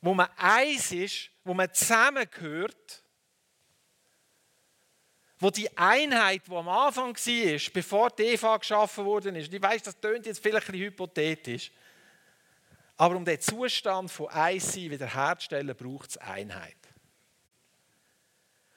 [0.00, 3.04] wo man eins ist, wo man zusammengehört,
[5.38, 9.84] wo die Einheit, die am Anfang war, bevor die Eva geschaffen worden ist, ich weiß,
[9.84, 11.70] das klingt jetzt vielleicht ein hypothetisch,
[12.96, 16.85] aber um den Zustand von Eins wiederherzustellen, braucht es Einheit.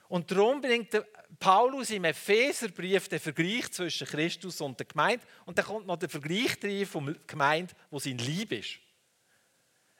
[0.09, 0.89] Und darum bringt
[1.39, 5.23] Paulus im Epheserbrief den Vergleich zwischen Christus und der Gemeinde.
[5.45, 8.79] Und dann kommt noch der Vergleich rein vom Gemeinde, wo sein Lieb ist.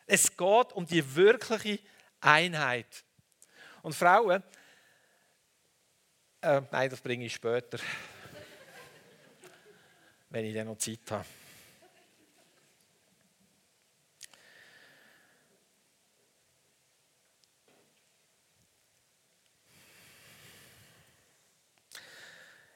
[0.07, 1.79] Es geht um die wirkliche
[2.19, 3.05] Einheit.
[3.83, 4.41] Und Frauen,
[6.41, 7.77] äh, nein, das bringe ich später,
[10.31, 11.25] wenn ich dann noch Zeit habe.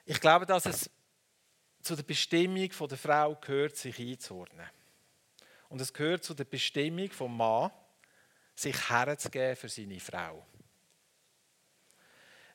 [0.05, 0.89] Ich glaube, dass es
[1.81, 4.67] zu der Bestimmung der Frau gehört, sich einzuordnen.
[5.69, 7.71] Und es gehört zu der Bestimmung vom Mann,
[8.55, 10.45] sich herzugeben für seine Frau.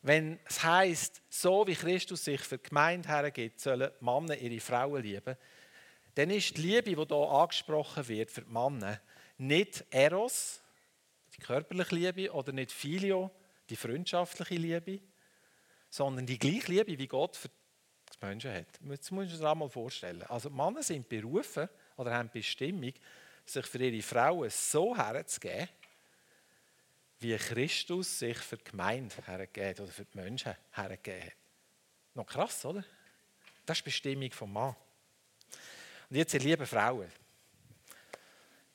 [0.03, 5.03] Wenn es heißt, so wie Christus sich für die Gemeinde hergibt, sollen Männer ihre Frauen
[5.03, 5.37] lieben,
[6.15, 9.01] dann ist die Liebe, die hier angesprochen wird für die Männer,
[9.39, 10.61] nicht Eros,
[11.37, 13.31] die körperliche Liebe, oder nicht Filio,
[13.69, 15.01] die freundschaftliche Liebe,
[15.91, 18.67] sondern die gleiche Liebe, wie Gott für die Menschen hat.
[18.81, 20.23] Das muss man sich einmal vorstellen.
[20.25, 22.93] Also Männer sind berufen oder haben die Bestimmung,
[23.45, 25.69] sich für ihre Frauen so herzugeben,
[27.21, 31.33] wie Christus sich für die Gemeinde hergegeben oder für die Menschen hergegeben hat.
[32.15, 32.85] Noch krass, oder?
[33.67, 34.77] Das ist die Bestimmung vom Mann.
[36.11, 37.11] Und jetzt, ihr lieben Frauen,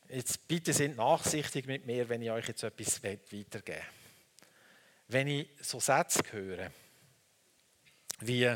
[0.09, 3.81] jetzt bitte sind nachsichtig mit mir, wenn ich euch jetzt etwas weitergebe.
[5.07, 6.71] Wenn ich so Sätze höre,
[8.19, 8.49] wie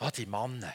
[0.00, 0.74] oh, die Männer,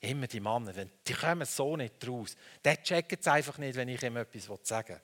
[0.00, 0.72] immer die Männer,
[1.06, 2.36] die kommen so nicht raus.
[2.64, 5.00] Der checkt es einfach nicht, wenn ich ihm etwas sagen will.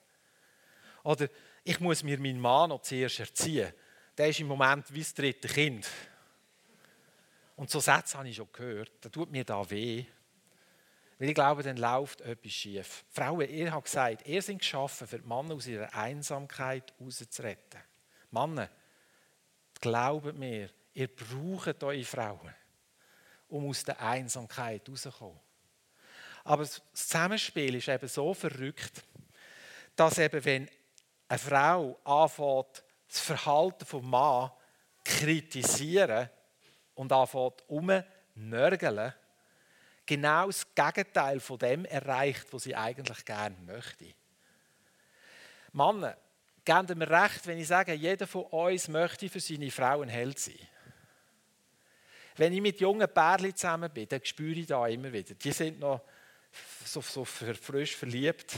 [1.03, 1.27] Oder
[1.63, 3.73] ich muss mir meinen Mann noch zuerst erziehen.
[4.17, 5.87] Der ist im Moment wie das dritte Kind.
[7.55, 8.91] Und so Sätze habe ich schon gehört.
[9.01, 10.05] Da tut mir da weh.
[11.19, 13.05] Weil ich glaube, dann läuft etwas schief.
[13.09, 17.81] Frauen, ihr habt gesagt, ihr seid geschaffen, für die Männer aus ihrer Einsamkeit rauszuretten.
[18.31, 18.69] Männer,
[19.79, 22.53] glaubt mir, ihr braucht eure Frauen,
[23.49, 25.39] um aus der Einsamkeit rauszukommen.
[26.43, 29.03] Aber das Zusammenspiel ist eben so verrückt,
[29.95, 30.69] dass eben, wenn
[31.27, 34.51] eine Frau anfängt, das Verhalten des Mann
[35.03, 36.29] kritisieren
[36.95, 39.13] und anfängt umnörgeln,
[40.05, 44.13] genau das Gegenteil von dem erreicht, was sie eigentlich gerne möchte.
[45.71, 46.17] Männer,
[46.65, 50.39] geben mir recht, wenn ich sage, jeder von uns möchte für seine Frau ein Held
[50.39, 50.59] sein.
[52.37, 55.79] Wenn ich mit jungen Pärchen zusammen bin, dann spüre ich da immer wieder, die sind
[55.79, 56.01] noch
[56.85, 58.57] so, so frisch verliebt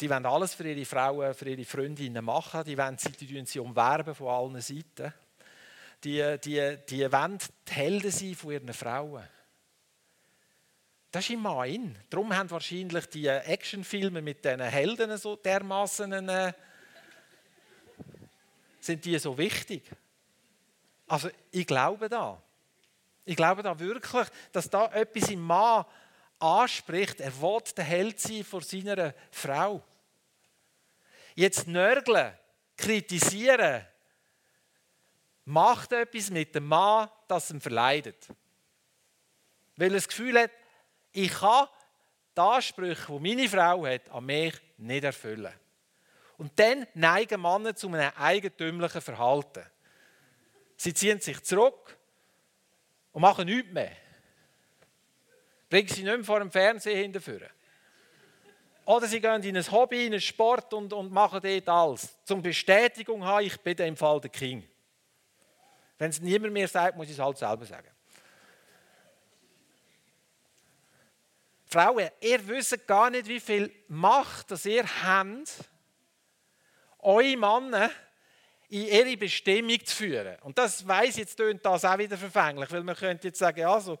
[0.00, 2.64] die wollen alles für ihre Frauen, für ihre Freundinnen machen.
[2.64, 5.12] Die, wollen, die, die sie umwerben von allen Seiten.
[6.02, 9.24] Die, die, die wollen die Helden sein von ihren Frauen.
[11.10, 11.96] Das ist im Mann.
[12.10, 16.52] Darum haben wahrscheinlich die Actionfilme mit diesen Helden so dermaßen äh,
[18.80, 19.84] sind die so wichtig.
[21.06, 22.42] Also ich glaube da.
[23.24, 25.84] Ich glaube da wirklich, dass da etwas im Mann
[26.38, 29.82] anspricht, er will der Held sein vor seiner Frau.
[31.34, 32.36] Jetzt nörgeln,
[32.76, 33.86] kritisieren,
[35.46, 38.28] macht etwas mit dem Mann, das ihn verleidet.
[39.76, 40.50] Weil er das Gefühl hat,
[41.12, 41.68] ich kann
[42.36, 45.52] die Ansprüche, die meine Frau hat, an mich nicht erfüllen.
[46.36, 49.64] Und dann neigen Männer zu einem eigentümlichen Verhalten.
[50.76, 51.96] Sie ziehen sich zurück
[53.14, 53.92] und machen nichts mehr.
[55.70, 57.48] Bring sie nicht mehr vor dem Fernseher hinterführen.
[58.84, 62.22] Oder sie gehen in ein Hobby, in einen Sport und, und machen dort alles.
[62.24, 64.68] Zum Bestätigung haben, ich bin im Fall der King.
[65.96, 67.88] Wenn es niemand mehr sagt, muss ich es halt selber sagen.
[71.66, 75.64] Frauen, ihr wisst gar nicht, wie viel Macht das ihr habt,
[76.98, 77.90] eure Männer
[78.74, 80.36] in ihre Bestimmung zu führen.
[80.42, 84.00] Und das weiß jetzt tönt das auch wieder verfänglich, weil man könnte jetzt sagen, also,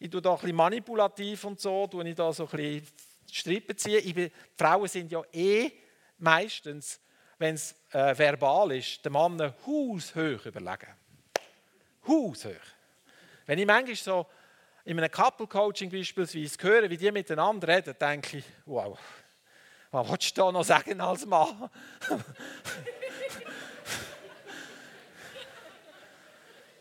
[0.00, 2.86] ich tue da ein bisschen manipulativ und so, tue ich da so ein bisschen
[3.30, 4.14] Strippen ziehen.
[4.14, 5.70] Bin, Frauen sind ja eh
[6.18, 6.98] meistens,
[7.38, 10.92] wenn es äh, verbal ist, den Mann haushoch überlegen.
[12.08, 12.50] Haushoch.
[13.46, 14.26] Wenn ich manchmal so
[14.84, 18.98] in einem Couple-Coaching beispielsweise höre, wie die miteinander reden, denke ich, wow,
[19.92, 21.70] was willst du da noch sagen als Mann?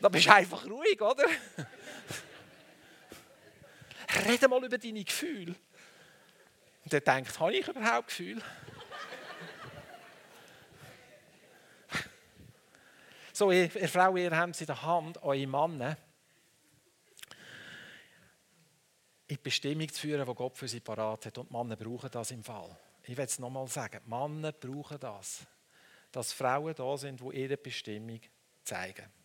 [0.02, 1.26] da bist du einfach ruhig, oder?
[4.28, 5.56] Rede mal über deine Gefühle.
[6.84, 8.42] Und er denkt, habe ich überhaupt Gefühle?
[13.34, 15.98] so, ihr, ihr Frau, ihr habt es in der Hand, eure Männer
[19.28, 21.38] in die Bestimmung zu führen, die Gott für sie parat hat.
[21.38, 22.76] Und Männer brauchen das im Fall.
[23.04, 25.46] Ich will es nochmal sagen, Männer brauchen das.
[26.12, 28.22] Dass Frauen da sind, die ihre Bestimmung
[28.64, 29.19] zeigen.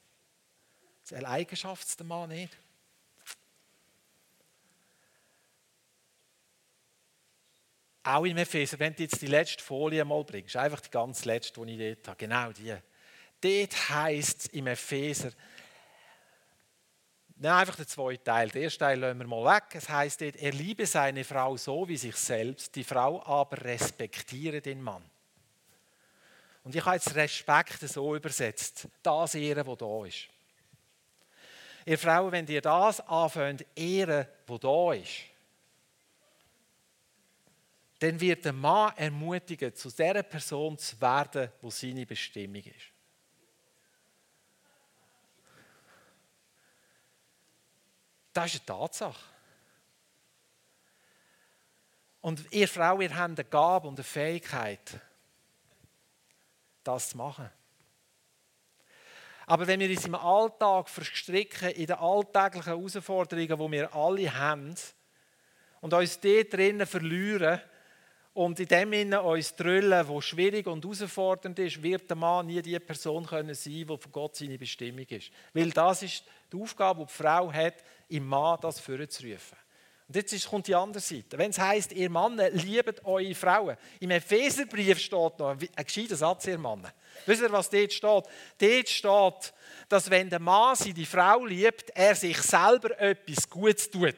[1.05, 2.57] Das eine Eigenschaft der Mann nicht.
[8.03, 11.65] Auch im Epheser, wenn du jetzt die letzte Folie mal bringst, einfach die ganz letzte,
[11.65, 12.77] die ich dort habe, genau die.
[13.41, 15.31] Dort heisst es im Epheser,
[17.37, 18.49] Nein, einfach der zweite Teil.
[18.49, 19.65] Den ersten Teil lassen wir mal weg.
[19.73, 24.61] Es heißt dort, er liebe seine Frau so wie sich selbst, die Frau aber respektiere
[24.61, 25.03] den Mann.
[26.63, 28.89] Und ich habe jetzt Respekt so übersetzt.
[29.03, 30.29] Das Ehren, wo da ist.
[31.87, 35.25] Ihr Frauen, wenn ihr das anfängt, ehren, wo da ist,
[37.99, 42.93] dann wird der Mann ermutigen, zu der Person zu werden, wo seine Bestimmung ist.
[48.33, 49.25] Das ist eine Tatsache.
[52.21, 55.01] Und ihr Frau, ihr habt eine Gabe und eine Fähigkeit,
[56.83, 57.51] das zu machen.
[59.47, 64.75] Aber wenn wir uns im Alltag verstricken, in den alltäglichen Herausforderungen, die wir alle haben,
[65.81, 67.61] und uns dort drinnen verlieren
[68.33, 72.63] und in dem Sinne uns drüllen, wo schwierig und herausfordernd ist, wird der Mann nie
[72.63, 75.31] die Person können sein, die von Gott seine Bestimmung ist.
[75.53, 79.59] Weil das ist die Aufgabe, die die Frau hat, im Mann das vorzurufen.
[80.07, 81.39] Und jetzt kommt die andere Seite.
[81.39, 83.77] Wenn es heisst, ihr Männer liebt eure Frauen.
[84.01, 86.93] Im Epheserbrief steht noch ein gescheiter Satz, ihr Männer.
[87.25, 88.25] Wisst ihr, was dort steht?
[88.59, 89.55] Dort steht,
[89.89, 94.15] dass wenn der Mann seine Frau liebt, er sich selber etwas Gutes tut.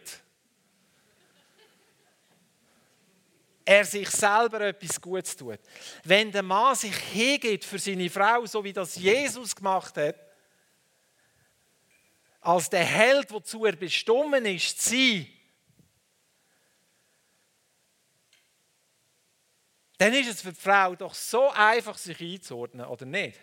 [3.64, 5.60] Er sich selber etwas Gutes tut.
[6.02, 10.16] Wenn der Mann sich hingeht für seine Frau, so wie das Jesus gemacht hat,
[12.40, 15.26] als der Held, wozu er bestimmt ist, zu
[19.98, 23.38] dann ist es für die Frau doch so einfach, sich einzuordnen, oder nicht?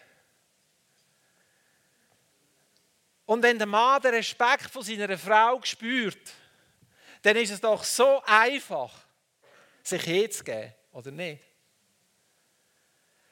[3.25, 6.33] Und wenn der Mann den Respekt von seiner Frau spürt,
[7.21, 8.91] dann ist es doch so einfach,
[9.81, 11.41] sich hinzugeben, oder nicht?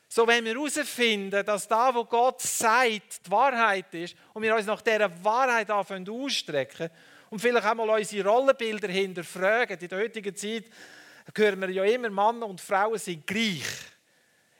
[0.07, 4.65] So, wenn wir herausfinden, dass da, wo Gott sagt, die Wahrheit ist, und wir uns
[4.65, 6.89] nach dieser Wahrheit anfangen ausstrecken
[7.29, 9.79] und vielleicht auch mal unsere Rollenbilder hinterfragen.
[9.79, 10.65] In der heutigen Zeit
[11.35, 13.65] hören wir ja immer, Männer und Frauen sind gleich.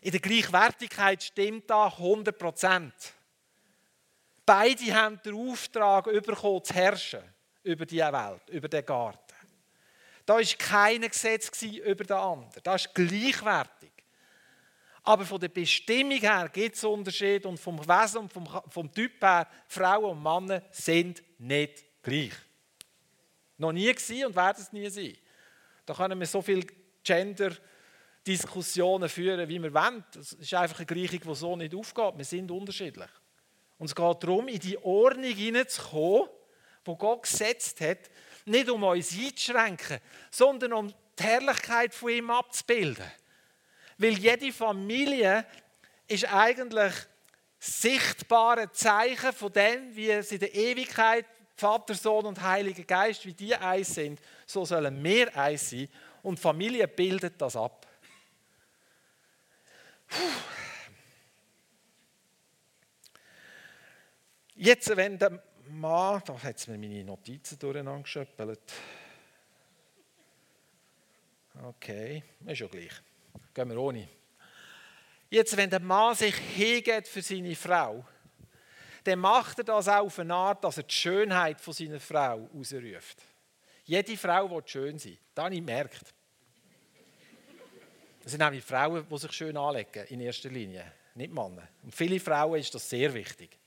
[0.01, 2.93] In der Gleichwertigkeit stimmt da 100 Prozent.
[4.45, 7.21] Beide haben den Auftrag bekommen, zu herrschen
[7.63, 9.19] über diese Welt, über den Garten.
[10.25, 12.63] Da war kein Gesetz über den anderen.
[12.63, 13.91] Das ist gleichwertig.
[15.03, 19.21] Aber von der Bestimmung her gibt es Unterschiede und vom Wesen und vom, vom Typ
[19.21, 22.33] her, Frauen und Männer sind nicht gleich.
[23.57, 25.17] Noch nie gewesen und werden es nie sein.
[25.91, 26.65] Da können wir so viele
[27.03, 30.05] Gender-Diskussionen führen, wie wir wollen.
[30.13, 32.13] Das ist einfach eine Gleichung, die so nicht aufgeht.
[32.15, 33.09] Wir sind unterschiedlich.
[33.77, 36.29] Und es geht darum, in die Ordnung hineinzukommen,
[36.87, 38.09] die Gott gesetzt hat,
[38.45, 43.11] nicht um uns einzuschränken, sondern um die Herrlichkeit von ihm abzubilden.
[43.97, 45.45] Weil jede Familie
[46.07, 46.93] ist eigentlich
[47.59, 51.25] sichtbare Zeichen von dem, wie es in der Ewigkeit
[51.61, 55.87] Vater, Sohn und Heiliger Geist, wie die eins sind, so sollen wir eins sein.
[56.23, 57.85] Und Familie bildet das ab.
[60.07, 60.17] Puh.
[64.55, 68.73] Jetzt, wenn der Mann, da hat es mir meine Notizen durcheinander geschöppelt.
[71.63, 72.93] Okay, ist ja gleich.
[73.53, 74.09] Gehen wir ohne.
[75.29, 78.03] Jetzt, wenn der Mann sich hingeht für seine Frau,
[79.03, 82.49] dann macht er das auch auf eine Art, dass er die Schönheit von seiner Frau
[82.57, 83.17] ausruft.
[83.83, 85.17] Jede Frau will schön sein.
[85.33, 86.13] Das habe ich gemerkt.
[88.21, 91.67] Das sind nämlich Frauen, die sich schön anlegen, in erster Linie, nicht Männer.
[91.81, 93.57] Und viele Frauen ist das sehr wichtig.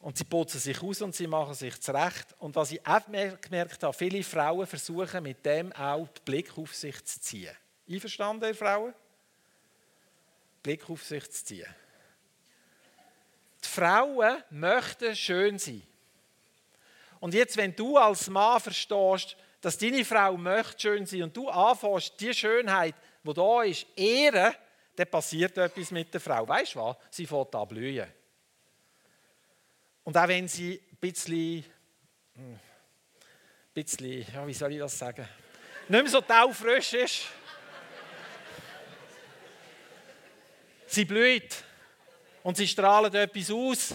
[0.00, 2.34] Und sie putzen sich aus und sie machen sich zurecht.
[2.38, 6.74] Und was ich auch gemerkt habe, viele Frauen versuchen mit dem auch den Blick auf
[6.74, 7.54] sich zu ziehen.
[7.88, 8.94] Einverstanden, ihr Frauen?
[10.62, 11.74] Blick auf sich zu ziehen.
[13.64, 15.82] Die Frauen möchten schön sein.
[17.20, 21.48] Und jetzt, wenn du als Mann verstehst, dass deine Frau möchte schön sein und du
[21.48, 22.94] anfängst, die Schönheit,
[23.24, 24.54] die da ist, ehren,
[24.94, 26.46] dann passiert etwas mit der Frau.
[26.46, 26.96] Weißt du was?
[27.10, 28.06] Sie fängt an blühen.
[30.04, 31.64] Und auch wenn sie ein bisschen,
[32.36, 32.60] ein hm,
[33.74, 35.28] bisschen ja, wie soll ich das sagen,
[35.88, 37.26] nicht mehr so taufrisch ist,
[40.86, 41.64] sie blüht
[42.42, 43.94] und sie strahlen etwas aus.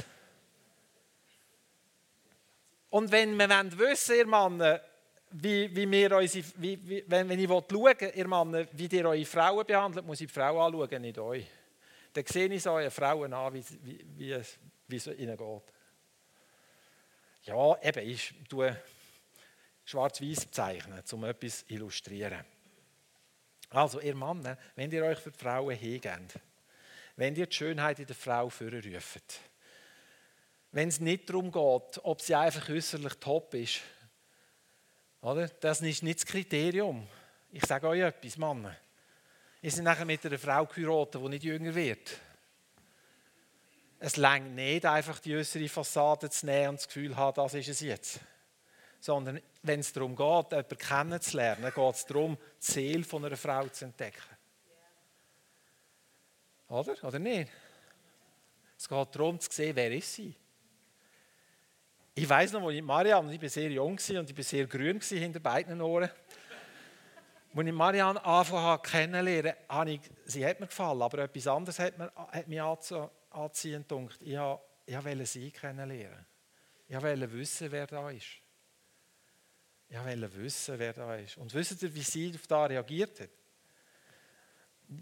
[2.90, 4.80] Und wenn wir wissen, ihr Männer,
[5.32, 9.26] wie, wie wir unsere, wie, wie, wenn, wenn ich schauen ihr Männer, wie ihr eure
[9.26, 11.48] Frauen behandelt, muss ich die Frau anschauen, nicht euch.
[12.14, 14.06] Dann sehe ich so eure Frauen an, wie, wie,
[14.88, 15.62] wie, es ihnen geht.
[17.46, 18.80] Ja, eben, ich tue
[19.86, 22.46] schwarz-weiß zeichnen, um etwas zu illustrieren.
[23.72, 26.40] Also, ihr Männer, wenn ihr euch für die Frauen hingebt,
[27.16, 29.40] wenn ihr die Schönheit in der Frau vorruft,
[30.72, 33.82] wenn es nicht darum geht, ob sie einfach äußerlich top ist,
[35.22, 35.48] oder?
[35.48, 37.08] das ist nicht das Kriterium.
[37.52, 38.76] Ich sage euch etwas, Männer.
[39.62, 42.20] Ihr seid nachher mit einer Frau geheiratet, die nicht jünger wird.
[44.00, 47.54] Es längt nicht, einfach die äußere Fassade zu nehmen und das Gefühl zu haben, das
[47.54, 48.20] ist es jetzt.
[49.00, 53.86] Sondern wenn es darum geht, jemanden kennenzulernen, geht es darum, die Seele einer Frau zu
[53.86, 54.33] entdecken.
[56.74, 56.96] Oder?
[57.04, 57.52] Oder nicht?
[58.76, 60.34] Es geht darum zu sehen, wer ist sie.
[62.16, 65.00] Ich weiß noch, wo ich Marianne, ich war sehr jung und ich war sehr grün
[65.00, 66.10] hinter beiden Ohren.
[67.56, 71.94] Als ich Marianne angefangen kennenzulernen, habe ich, sie hat mir gefallen, aber etwas anderes hat,
[72.48, 72.62] mich
[73.30, 74.20] anziehend gedacht.
[74.86, 76.26] Ich wollte sie kennenlernen.
[76.88, 78.42] Ich wollte wissen, wer da ist.
[79.90, 81.38] Ich wollte wissen, wer da ist.
[81.38, 83.30] Und wisst ihr, wie sie auf das reagiert hat?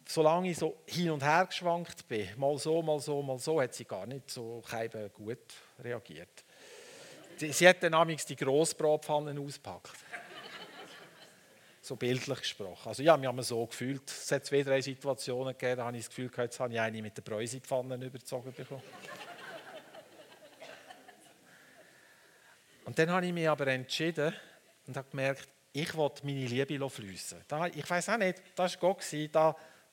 [0.07, 3.73] Solange ich so hin und her geschwankt bin, mal so, mal so, mal so, hat
[3.73, 4.63] sie gar nicht so
[5.13, 5.39] gut
[5.79, 6.43] reagiert.
[7.37, 9.91] Sie hat dann amigs die Grossbratpfannen ausgepackt.
[11.81, 12.87] so bildlich gesprochen.
[12.87, 16.03] Also ja, wir haben so gefühlt, es hat zwei, drei Situationen gegeben, da habe ich
[16.03, 18.83] das Gefühl gehabt, jetzt habe ich eine mit der Bräusepfannen überzogen bekommen.
[22.85, 24.33] und dann habe ich mich aber entschieden
[24.85, 27.45] und habe gemerkt, ich wollte meine Liebe fließen.
[27.73, 29.13] Ich weiß auch nicht, das war Gott,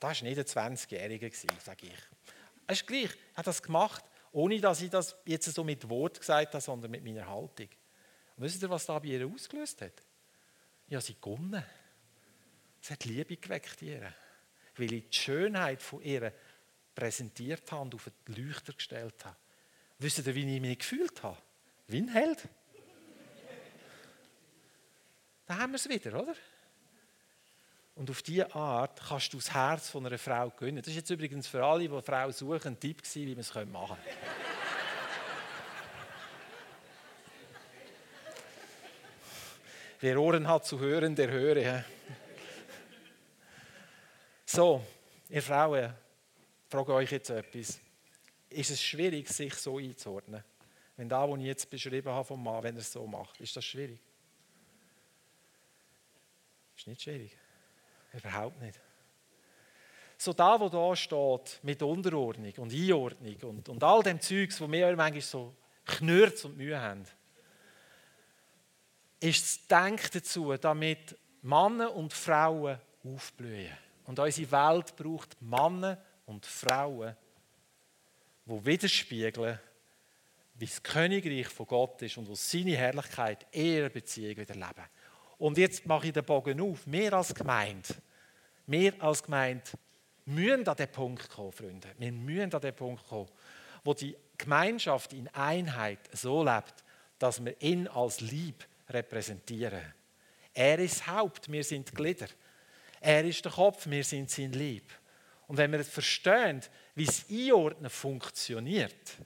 [0.01, 1.99] das war nicht ein 20-Jähriger, sage ich.
[2.67, 6.19] Es ist gleich, er hat das gemacht, ohne dass ich das jetzt so mit Wort
[6.19, 7.69] gesagt habe, sondern mit meiner Haltung.
[8.37, 10.03] Und wisst ihr, was da bei ihr ausgelöst hat?
[10.89, 11.65] Ja, sie gewonnen.
[12.81, 14.13] Es hat Liebe geweckt ihr.
[14.77, 16.33] Weil ich die Schönheit von ihr
[16.95, 19.37] präsentiert habe und auf den Leuchter gestellt habe.
[19.99, 21.39] Wisst ihr, wie ich mich gefühlt habe?
[21.89, 22.49] Wie ein Held.
[25.47, 26.35] Da haben wir es wieder, oder?
[27.99, 30.77] Und auf diese Art kannst du das Herz von einer Frau gewinnen.
[30.77, 33.41] Das ist jetzt übrigens für alle, die eine Frau suchen, ein Tipp gewesen, wie man
[33.41, 33.99] es machen könnte.
[40.01, 41.85] Wer Ohren hat zu hören, der höre.
[44.47, 44.87] So,
[45.29, 47.81] ihr Frauen, ich frage euch jetzt etwas.
[48.49, 50.45] Ist es schwierig, sich so einzuordnen?
[50.97, 53.57] Wenn da, was ich jetzt beschrieben habe vom Mann, wenn er es so macht, ist
[53.57, 53.99] das schwierig?
[56.77, 57.37] Ist nicht schwierig.
[58.13, 58.81] Überhaupt nicht.
[60.17, 64.71] So da, wo da steht, mit Unterordnung und Einordnung und, und all dem Zeugs, wo
[64.71, 65.55] wir manchmal so
[65.85, 67.05] knürzt und Mühe haben,
[69.21, 73.77] ist das Denken dazu, damit Männer und Frauen aufblühen.
[74.07, 77.17] Und unsere Welt braucht Männer und Frauen,
[78.47, 79.59] die widerspiegeln,
[80.55, 84.89] wie das Königreich von Gott ist und wo seine Herrlichkeit ihre Beziehung wieder leben.
[85.39, 86.81] Und jetzt mache ich den Bogen auf.
[86.85, 87.89] Wir als Gemeinde,
[88.67, 89.65] wir als Gemeinde
[90.27, 91.89] müssen an den Punkt kommen, Freunde.
[91.97, 93.31] Wir müssen an den Punkt kommen,
[93.85, 96.85] wo die Gemeinschaft in Einheit so lebt,
[97.19, 99.95] dass wir ihn als Lieb repräsentieren.
[100.53, 102.29] Er ist das Haupt, wir sind Glieder.
[103.01, 104.91] Er ist der Kopf, wir sind sein Lieb.
[105.47, 106.61] Und wenn wir verstehen,
[106.95, 109.17] wie das Einordnen funktioniert,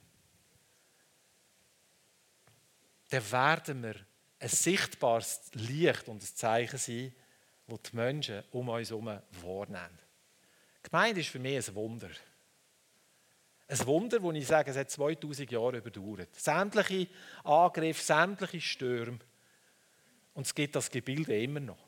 [3.09, 3.95] dann werden wir
[4.43, 7.13] ein sichtbares Licht und ein Zeichen sein,
[7.67, 9.05] die die Menschen um uns herum
[9.41, 9.99] wahrnehmen.
[10.79, 12.09] Die Gemeinde ist für mich ein Wunder.
[13.69, 16.35] Ein Wunder, wo ich sage, es hat 2000 Jahre überdauert.
[16.35, 17.07] Sämtliche
[17.45, 19.19] Angriffe, sämtliche Stürme.
[20.33, 21.87] Und es gibt das Gebilde immer noch.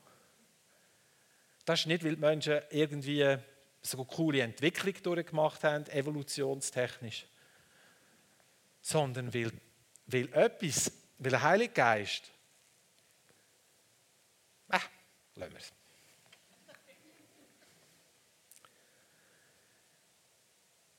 [1.66, 3.36] Das ist nicht, weil die Menschen irgendwie
[3.82, 7.26] so eine coole Entwicklung durchgemacht haben, evolutionstechnisch,
[8.80, 9.52] sondern weil,
[10.06, 12.32] weil etwas, weil der Heilige Geist,
[14.68, 14.80] ah,
[15.34, 15.72] lassen wir es.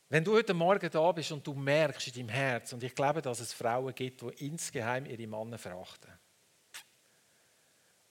[0.09, 3.21] Wenn du heute Morgen da bist und du merkst in deinem Herz, und ich glaube,
[3.21, 6.11] dass es Frauen gibt, die insgeheim ihre Männer verachten.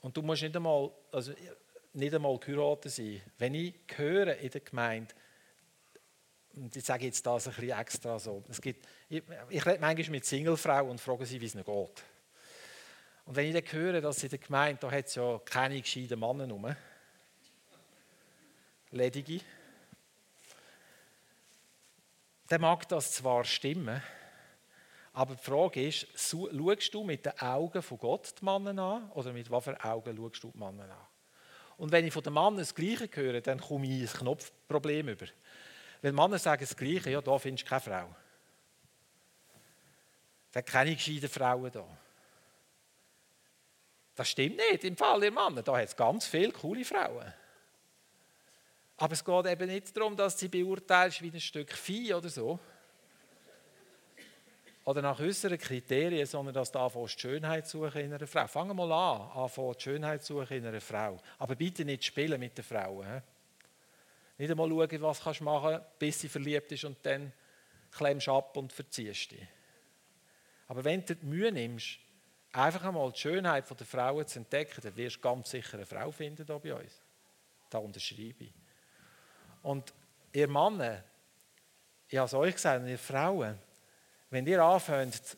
[0.00, 1.32] Und du musst nicht einmal, also
[1.94, 3.22] nicht einmal geheiratet sein.
[3.38, 5.14] Wenn ich höre in der Gemeinde,
[6.54, 10.10] und ich sage jetzt das ein bisschen extra so, es gibt, ich, ich rede manchmal
[10.10, 12.04] mit Singlefrauen und frage sie, wie es ihnen geht.
[13.26, 16.18] Und wenn ich dann höre, dass in der Gemeinde, da hat es ja keine gescheiten
[16.18, 16.74] Männer rum,
[18.92, 19.40] ledige,
[22.46, 24.00] dann mag das zwar stimmen,
[25.12, 29.32] aber die Frage ist, schaust du mit den Augen von Gott die Männer an oder
[29.32, 31.06] mit welchen Augen schaust du die Männer an?
[31.78, 35.26] Und wenn ich von den Männern das Gleiche höre, dann komme ich ein Knopfproblem über.
[36.00, 38.16] Weil Männer sagen das Gleiche, ja, da findest du keine Frau.
[40.52, 41.86] Da keine gescheiten Frauen da.
[44.16, 45.62] Das stimmt nicht im Fall der Männer.
[45.62, 47.32] Da hat es ganz viele coole Frauen.
[48.96, 52.58] Aber es geht eben nicht darum, dass sie beurteilst wie ein Stück Vieh oder so.
[54.84, 58.46] Oder nach unseren Kriterien, sondern dass du anfängst, die Schönheit zu suchen in einer Frau.
[58.46, 61.18] Fangen mal an, die Schönheit zu suchen in einer Frau.
[61.38, 63.22] Aber bitte nicht spielen mit den Frauen.
[64.38, 67.32] Nicht einmal schauen, was du machen kannst, bis sie verliebt ist und dann
[67.90, 69.46] klemmst du ab und verziehst dich.
[70.68, 71.98] Aber wenn du die Mühe nimmst,
[72.56, 76.10] einfach einmal die Schönheit der Frauen zu entdecken, dann wirst du ganz sicher eine Frau
[76.10, 77.00] finden hier bei uns.
[77.68, 78.54] Da unterschreibe ich.
[79.62, 79.92] Und
[80.32, 81.02] ihr Männer,
[82.08, 83.58] ich habe es euch gesagt, ihr Frauen,
[84.30, 85.36] wenn ihr anfängt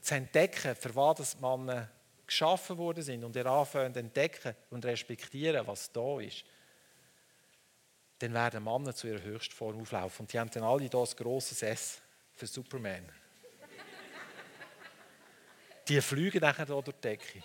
[0.00, 1.88] zu entdecken, für was die Männer
[2.26, 6.44] geschaffen worden sind und ihr anfängt zu entdecken und respektieren, was da ist,
[8.18, 10.24] dann werden Männer zu ihrer Höchstform auflaufen.
[10.24, 12.02] Und die haben dann alle hier ein grosses S
[12.34, 13.10] für Superman.
[15.90, 17.42] Die fliegen nachher durch die Decke.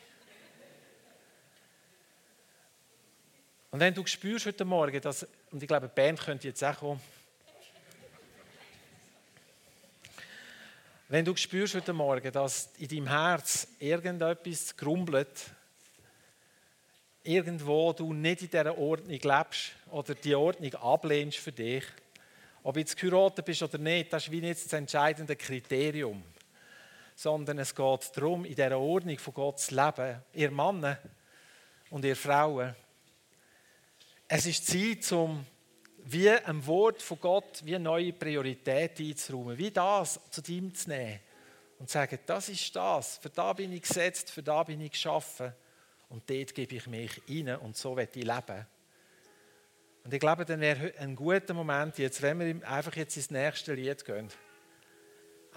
[3.72, 7.02] Und wenn du spürst heute Morgen, dass, und ich glaube, die könnte jetzt auch kommen,
[11.10, 15.50] wenn du spürst heute Morgen, dass in deinem Herz irgendetwas grummelt,
[17.24, 21.84] irgendwo du nicht in dieser Ordnung lebst oder die Ordnung ablehnst für dich,
[22.62, 26.24] ob du jetzt geheiratet bist oder nicht, das ist wie nicht das entscheidende Kriterium.
[27.16, 30.22] Sondern es geht darum, in dieser Ordnung von Gott zu leben.
[30.34, 31.00] Ihr Männer
[31.90, 32.76] und ihr Frauen,
[34.28, 35.46] es ist Zeit, um
[36.06, 40.90] wie ein Wort von Gott wie eine neue Priorität einzuräumen, wie das zu ihm zu
[40.90, 41.20] nehmen
[41.80, 44.92] und zu sagen, das ist das, für da bin ich gesetzt, für da bin ich
[44.92, 45.54] geschaffen
[46.10, 48.68] und dort gebe ich mich rein und so werde ich leben.
[50.04, 53.74] Und ich glaube, dann wäre ein guter Moment jetzt, wenn wir einfach jetzt ins nächste
[53.74, 54.30] Lied gehen,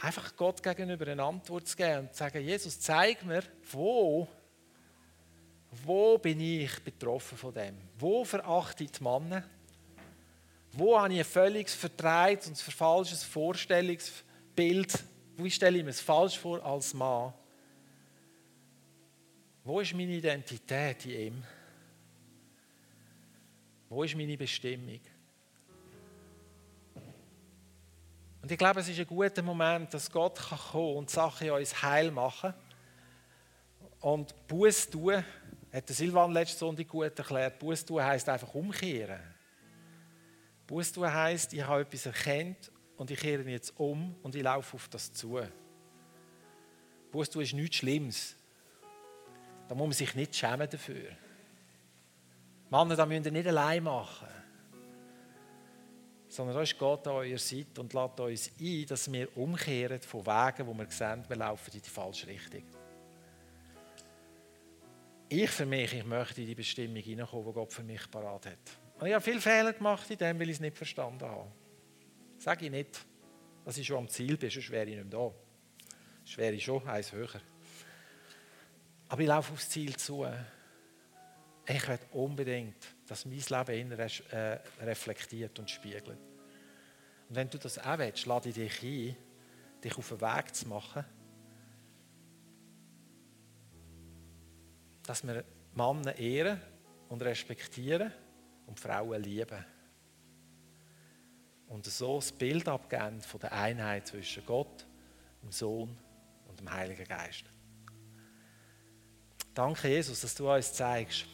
[0.01, 4.28] einfach Gott gegenüber eine Antwort zu geben und zu sagen, Jesus, zeig mir, wo
[5.84, 7.76] wo bin ich betroffen von dem?
[7.99, 9.44] Wo verachte ich die Männer?
[10.72, 15.05] Wo habe ich ein völlig verdrehtes und falsches Vorstellungsbild?
[15.36, 17.32] Wo stelle ich mir es falsch vor als Mann?
[19.64, 21.44] Wo ist meine Identität in ihm?
[23.88, 25.01] Wo ist meine Bestimmung?
[28.43, 31.82] Und ich glaube, es ist ein guter Moment, dass Gott kommen kann und Sachen uns
[31.82, 32.55] heil machen
[34.01, 35.24] und Buß tun
[35.72, 39.20] hat der Silvan letzte Sonntag gut erklärt, Buß tun heisst einfach umkehren.
[40.66, 44.76] Buß tun heisst, ich habe etwas erkannt und ich kehre jetzt um und ich laufe
[44.76, 45.41] auf das zu.
[47.11, 48.36] Buß tun ist nichts Schlimmes.
[49.68, 51.11] Da muss man sich nicht schämen dafür.
[52.70, 54.28] Männer, da müsst ihr nicht allein machen.
[56.29, 60.26] Sondern da ist Gott an eurer Seite und lädt uns ein, dass wir umkehren von
[60.26, 62.64] Wegen, wo wir sehen, wir laufen in die falsche Richtung
[65.29, 68.59] ich für mich, ich möchte in die Bestimmung hineinkommen, die Gott für mich parat hat.
[68.99, 71.51] Und ich habe viele Fehler gemacht in dem, weil ich es nicht verstanden habe.
[72.39, 73.07] Sage ich nicht,
[73.64, 75.35] dass ich schon am Ziel bin, sonst wäre ich nicht mehr da.
[76.24, 77.41] Sonst wäre ich schon eins höher.
[79.09, 80.26] Aber ich laufe aufs Ziel zu.
[81.70, 86.08] Ich will unbedingt, dass mein Leben äh, reflektiert und spiegelt.
[86.08, 89.16] Und wenn du das auch willst, lade ich dich ein,
[89.84, 91.04] dich auf den Weg zu machen,
[95.02, 95.44] dass wir
[95.74, 96.60] Männer ehren
[97.10, 98.12] und respektieren
[98.66, 99.64] und Frauen lieben.
[101.68, 104.86] Und so das Bild abgeben von der Einheit zwischen Gott,
[105.42, 105.98] dem Sohn
[106.48, 107.44] und dem Heiligen Geist.
[109.52, 111.26] Danke, Jesus, dass du uns zeigst,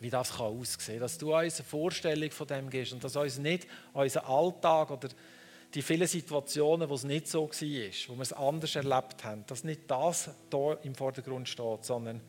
[0.00, 1.00] wie das kann aussehen kann.
[1.00, 5.08] Dass du uns eine Vorstellung von dem gibst und dass uns nicht unser Alltag oder
[5.74, 9.62] die vielen Situationen, wo es nicht so war, wo wir es anders erlebt haben, dass
[9.62, 12.20] nicht das hier im Vordergrund steht, sondern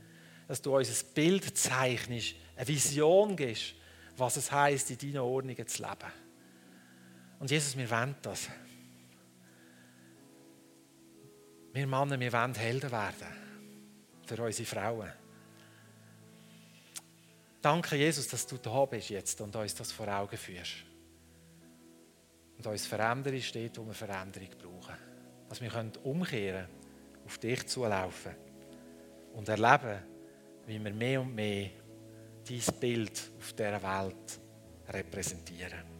[0.47, 3.73] dass du uns ein Bild zeichnest, eine Vision gibst,
[4.17, 6.11] was es heißt, in deinen Ordnungen zu leben.
[7.39, 8.47] Und Jesus, wir wollen das.
[11.73, 13.27] Wir Männer, wir wollen Helden werden
[14.27, 15.20] für unsere Frauen.
[17.61, 20.83] Danke, Jesus, dass du da bist jetzt und uns das vor Augen führst.
[22.57, 24.95] Und uns Veränderung steht, wo wir Veränderung brauchen.
[25.47, 25.71] Dass wir
[26.03, 28.35] umkehren können, auf dich zulaufen
[29.33, 29.99] und erleben,
[30.65, 31.69] wie wir mehr und mehr
[32.47, 34.39] dein Bild auf dieser Welt
[34.89, 35.90] repräsentieren.